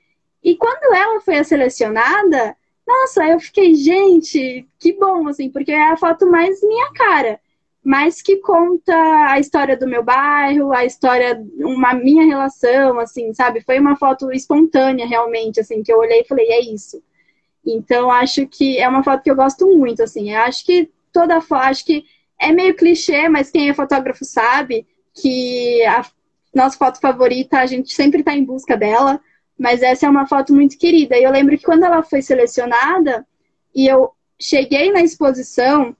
[0.43, 2.57] E quando ela foi a selecionada,
[2.87, 7.41] nossa, eu fiquei, gente, que bom, assim, porque é a foto mais minha cara
[7.85, 8.95] mas que conta
[9.29, 13.61] a história do meu bairro, a história, uma minha relação, assim, sabe?
[13.61, 17.03] Foi uma foto espontânea, realmente, assim, que eu olhei e falei, é isso.
[17.65, 20.33] Então, acho que é uma foto que eu gosto muito, assim.
[20.33, 22.07] Eu acho que toda foto, acho que
[22.49, 26.05] é meio clichê, mas quem é fotógrafo sabe que a
[26.55, 29.21] nossa foto favorita, a gente sempre está em busca dela,
[29.59, 31.17] mas essa é uma foto muito querida.
[31.17, 33.27] E eu lembro que quando ela foi selecionada,
[33.75, 35.97] e eu cheguei na exposição,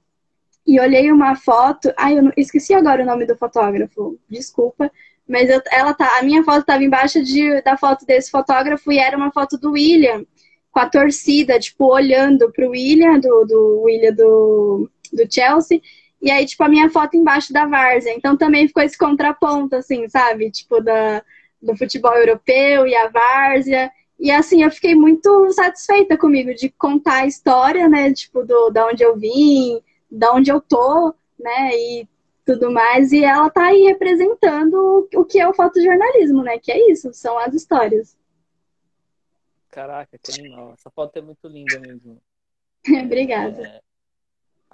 [0.65, 1.93] e olhei uma foto.
[1.97, 4.91] Ai, eu não, esqueci agora o nome do fotógrafo, desculpa.
[5.27, 8.97] Mas eu, ela tá, a minha foto estava embaixo de, da foto desse fotógrafo e
[8.97, 10.25] era uma foto do William,
[10.71, 15.81] com a torcida, tipo, olhando pro William, do, do William do, do Chelsea.
[16.25, 18.11] E aí, tipo, a minha foto embaixo da várzea.
[18.15, 20.49] Então também ficou esse contraponto, assim, sabe?
[20.49, 21.23] Tipo, da,
[21.61, 23.91] do futebol europeu e a várzea.
[24.19, 28.11] E assim, eu fiquei muito satisfeita comigo de contar a história, né?
[28.11, 32.07] Tipo, do, da onde eu vim, da onde eu tô, né, e
[32.43, 36.91] tudo mais, e ela tá aí representando o que é o fotojornalismo, né, que é
[36.91, 38.17] isso, são as histórias.
[39.69, 40.73] Caraca, que animal.
[40.73, 42.17] Essa foto é muito linda mesmo.
[43.03, 43.61] Obrigada.
[43.61, 43.81] É,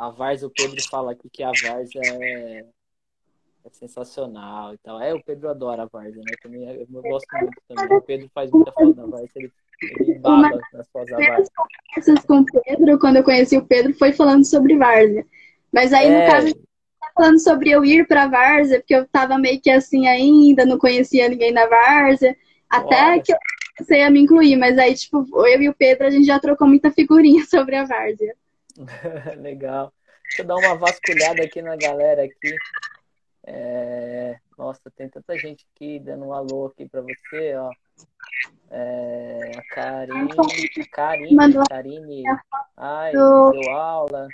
[0.01, 4.99] a Vars, o Pedro fala aqui que a Vars é, é sensacional e tal.
[4.99, 6.23] É, o Pedro adora a Vars, né?
[6.41, 7.97] Também, eu gosto muito também.
[7.97, 12.99] O Pedro faz muita foto da Vars, ele ele baba nas conversas com o Pedro,
[12.99, 15.25] quando eu conheci o Pedro, foi falando sobre Várzea.
[15.71, 16.25] Mas aí, é...
[16.25, 20.07] no caso, tá falando sobre eu ir pra Várzea, porque eu tava meio que assim
[20.07, 22.35] ainda, não conhecia ninguém da Várzea.
[22.69, 23.21] Até Olha.
[23.21, 23.37] que eu
[23.77, 26.67] comecei a me incluir, mas aí, tipo, eu e o Pedro, a gente já trocou
[26.67, 28.35] muita figurinha sobre a Várzea.
[29.37, 29.93] Legal.
[30.23, 32.55] Deixa eu dar uma vasculhada aqui na galera aqui.
[33.43, 34.37] É...
[34.57, 37.71] Nossa, tem tanta gente aqui dando um alô aqui pra você, ó.
[38.69, 41.63] É, a Karine, a Karine, Mandou.
[41.67, 42.23] Karine,
[42.77, 44.27] ai, deu aula.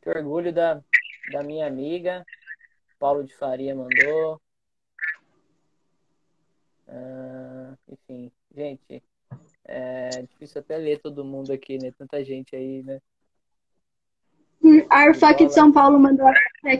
[0.00, 0.80] Que orgulho da,
[1.32, 2.24] da minha amiga.
[2.98, 4.40] Paulo de Faria mandou.
[6.88, 9.02] Ah, enfim, gente,
[9.68, 11.92] é difícil até ler todo mundo aqui, né?
[11.98, 13.00] Tanta gente aí, né?
[14.90, 16.26] A Arfac de São Paulo mandou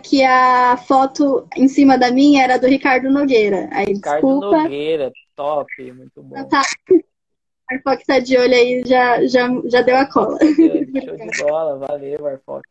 [0.03, 3.69] que a foto em cima da minha era do Ricardo Nogueira.
[3.73, 4.63] Aí, Ricardo desculpa.
[4.63, 6.49] Nogueira, top, muito bom.
[6.49, 6.63] Tá.
[7.71, 10.39] A Arfoc tá de olho aí, já, já, já deu a cola.
[10.43, 12.65] Show de bola, valeu, Arfoc.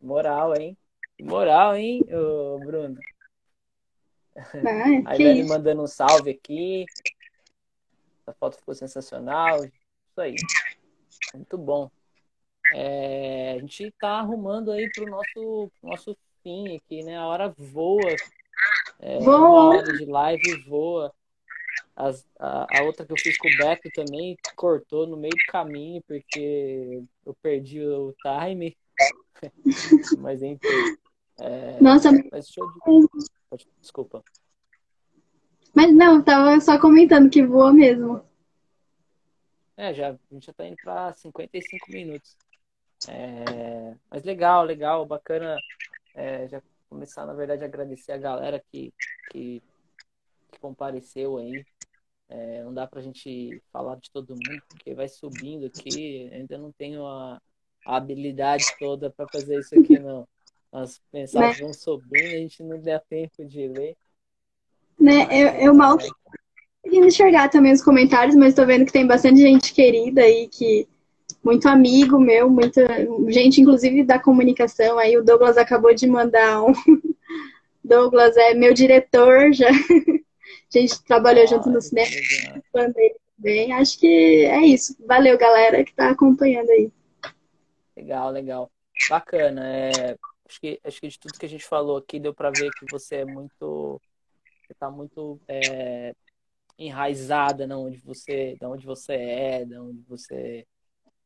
[0.00, 0.76] Moral, hein?
[1.20, 2.04] Moral, hein,
[2.64, 2.98] Bruno?
[4.36, 6.86] Ah, a Ivane mandando um salve aqui.
[8.26, 9.64] A foto ficou sensacional.
[9.64, 10.34] Isso aí.
[11.34, 11.90] Muito bom.
[12.74, 17.16] é, a gente está arrumando aí para o nosso, nosso fim aqui, né?
[17.16, 18.14] A hora voa.
[19.00, 19.76] É, voa.
[19.76, 21.12] Hora de live voa.
[21.94, 25.52] As, a, a, outra que eu fiz com o Beto também cortou no meio do
[25.52, 28.76] caminho, porque eu perdi o time.
[30.18, 30.96] mas enfim.
[31.38, 33.66] É, Nossa, mas show de...
[33.80, 34.22] Desculpa.
[35.74, 38.22] Mas não, tava só comentando que voa mesmo.
[39.76, 42.36] É, já, a gente já tá indo para 55 minutos.
[43.08, 45.56] É, mas legal, legal, bacana.
[46.14, 48.92] É, já começar, na verdade, a agradecer a galera que,
[49.30, 49.62] que,
[50.50, 51.64] que compareceu aí.
[52.28, 56.30] É, não dá pra gente falar de todo mundo, porque vai subindo aqui.
[56.32, 57.40] Ainda não tenho a,
[57.86, 60.28] a habilidade toda para fazer isso aqui, não.
[60.70, 63.96] As mensagens vão subindo, a gente não dá tempo de ler.
[64.98, 65.98] Né, eu, eu mal
[66.82, 70.86] conseguindo enxergar também os comentários, mas tô vendo que tem bastante gente querida aí, que
[71.42, 72.86] muito amigo meu, muita
[73.28, 74.98] gente, inclusive da comunicação.
[74.98, 76.72] Aí o Douglas acabou de mandar um.
[77.82, 79.68] Douglas é meu diretor, já.
[80.74, 82.10] A gente trabalhou ah, junto no cinema.
[83.36, 84.96] Bem, acho que é isso.
[85.04, 86.90] Valeu, galera, que tá acompanhando aí.
[87.96, 88.70] Legal, legal.
[89.10, 89.62] Bacana.
[89.66, 90.16] É,
[90.48, 92.90] acho, que, acho que de tudo que a gente falou aqui deu para ver que
[92.90, 94.00] você é muito.
[94.72, 96.14] Você tá muito é,
[96.78, 100.66] enraizada na onde você, da onde você é, da onde você,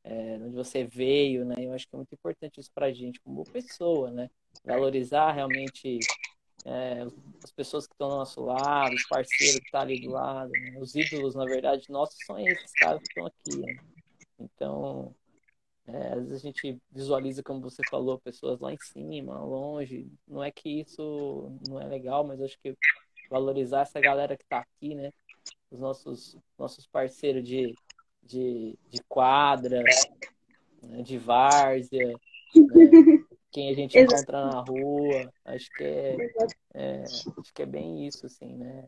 [0.02, 1.54] é, onde você veio, né?
[1.58, 4.28] Eu acho que é muito importante isso para a gente como pessoa, né?
[4.64, 6.00] Valorizar realmente
[6.64, 7.02] é,
[7.44, 10.50] as pessoas que estão do nosso lado, os parceiros que estão tá ali do lado,
[10.50, 10.78] né?
[10.80, 13.58] os ídolos, na verdade, nossos são esses caras que estão aqui.
[13.58, 13.76] Né?
[14.40, 15.14] Então,
[15.86, 20.10] é, às vezes a gente visualiza, como você falou, pessoas lá em cima, longe.
[20.26, 22.76] Não é que isso não é legal, mas acho que
[23.28, 25.10] valorizar essa galera que está aqui, né?
[25.70, 27.74] os nossos, nossos parceiros de,
[28.22, 29.82] de, de quadra,
[30.82, 32.14] né, de várzea, né,
[33.50, 35.32] quem a gente encontra na rua.
[35.44, 36.16] Acho que é,
[36.74, 38.86] é, acho que é bem isso, assim, né?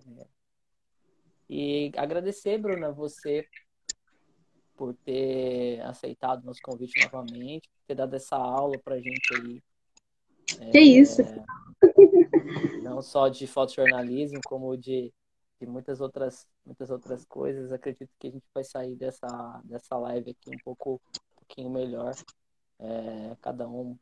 [1.48, 3.46] E agradecer, Bruna, você
[4.76, 9.62] por ter aceitado nosso convite novamente, ter dado essa aula pra gente aí.
[10.70, 11.22] Que é, isso!
[12.88, 15.12] Não só de fotojornalismo, como de
[15.60, 17.72] e muitas outras, muitas outras coisas.
[17.72, 22.14] Acredito que a gente vai sair dessa, dessa live aqui um pouco um pouquinho melhor.
[22.78, 23.98] É, cada um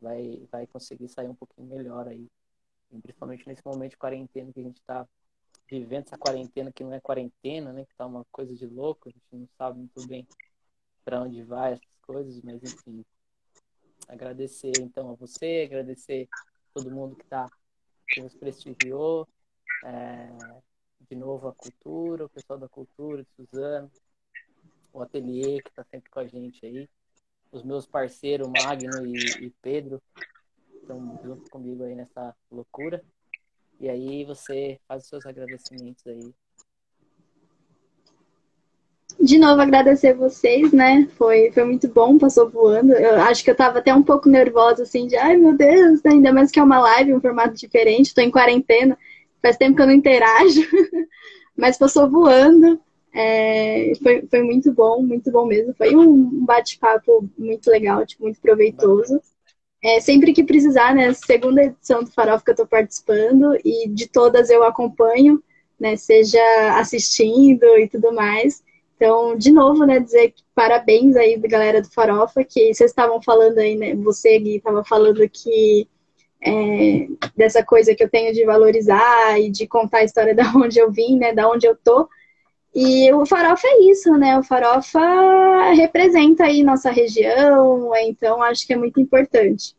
[0.00, 2.26] vai, vai conseguir sair um pouquinho melhor aí.
[2.90, 5.06] E principalmente nesse momento de quarentena que a gente está
[5.70, 7.84] vivendo essa quarentena que não é quarentena, né?
[7.84, 10.26] Que tá uma coisa de louco, a gente não sabe muito bem
[11.04, 13.04] para onde vai essas coisas, mas enfim.
[14.08, 17.57] Agradecer então a você, agradecer a todo mundo que tá que
[18.16, 19.28] nos prestigiou.
[19.84, 20.28] É,
[21.08, 23.90] de novo a cultura, o pessoal da cultura, de Suzano,
[24.92, 26.88] o ateliê que está sempre com a gente aí,
[27.50, 30.02] os meus parceiros Magno e, e Pedro
[30.74, 33.02] estão junto comigo aí nessa loucura.
[33.80, 36.34] E aí você faz os seus agradecimentos aí.
[39.28, 41.06] De novo agradecer vocês, né?
[41.18, 42.94] Foi, foi muito bom, passou voando.
[42.94, 46.32] Eu acho que eu tava até um pouco nervosa, assim, de ai meu Deus, ainda
[46.32, 48.96] mais que é uma live, um formato diferente, tô em quarentena.
[49.42, 50.62] Faz tempo que eu não interajo,
[51.54, 52.80] mas passou voando.
[53.12, 55.74] É, foi, foi muito bom, muito bom mesmo.
[55.74, 59.20] Foi um bate-papo muito legal, tipo, muito proveitoso.
[59.84, 61.12] É, sempre que precisar, né?
[61.12, 65.42] Segunda edição do Farofa que eu estou participando e de todas eu acompanho,
[65.78, 65.96] né?
[65.96, 66.40] Seja
[66.78, 68.66] assistindo e tudo mais.
[68.98, 70.00] Então, de novo, né?
[70.00, 73.94] Dizer parabéns aí da galera do Farofa, que vocês estavam falando aí, né?
[73.94, 75.88] Você, Gui, estava falando que
[76.44, 80.80] é, dessa coisa que eu tenho de valorizar e de contar a história da onde
[80.80, 82.08] eu vim, né, da onde eu tô.
[82.74, 84.36] E o Farofa é isso, né?
[84.36, 89.76] O Farofa representa aí nossa região, então acho que é muito importante.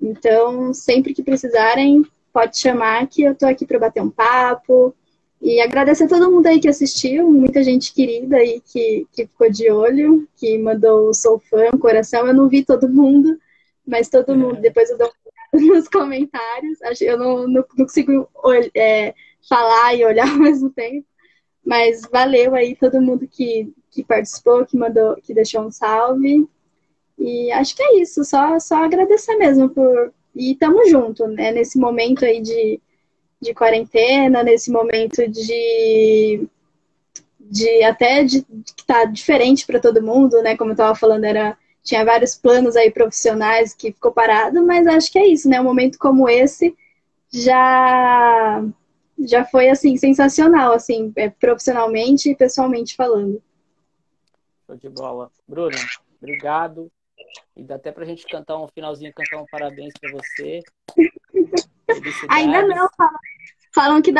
[0.00, 4.94] Então, sempre que precisarem, pode chamar que eu tô aqui para bater um papo.
[5.40, 9.50] E agradecer a todo mundo aí que assistiu, muita gente querida aí que, que ficou
[9.50, 12.26] de olho, que mandou sou fã, coração.
[12.26, 13.38] Eu não vi todo mundo,
[13.86, 15.10] mas todo mundo, depois eu dou
[15.54, 16.78] nos comentários.
[17.00, 18.28] Eu não, não, não consigo
[18.74, 19.14] é,
[19.48, 21.06] falar e olhar ao mesmo tempo.
[21.64, 26.48] Mas valeu aí todo mundo que, que participou, que mandou, que deixou um salve.
[27.16, 30.12] E acho que é isso, só, só agradecer mesmo por.
[30.34, 31.50] E tamo junto, né?
[31.52, 32.80] Nesse momento aí de,
[33.40, 36.46] de quarentena, nesse momento de.
[37.40, 40.56] de até de que tá diferente para todo mundo, né?
[40.56, 45.10] Como eu tava falando, era tinha vários planos aí profissionais que ficou parado, mas acho
[45.10, 45.60] que é isso, né?
[45.60, 46.76] Um momento como esse
[47.30, 48.62] já
[49.18, 53.42] já foi assim sensacional, assim, é, profissionalmente e pessoalmente falando.
[54.66, 55.30] Show de bola.
[55.46, 55.78] Bruna,
[56.20, 56.90] obrigado.
[57.56, 60.60] E dá até pra gente cantar um finalzinho, cantar um parabéns pra você.
[62.28, 63.18] Ainda não, falam,
[63.74, 64.16] falam que dá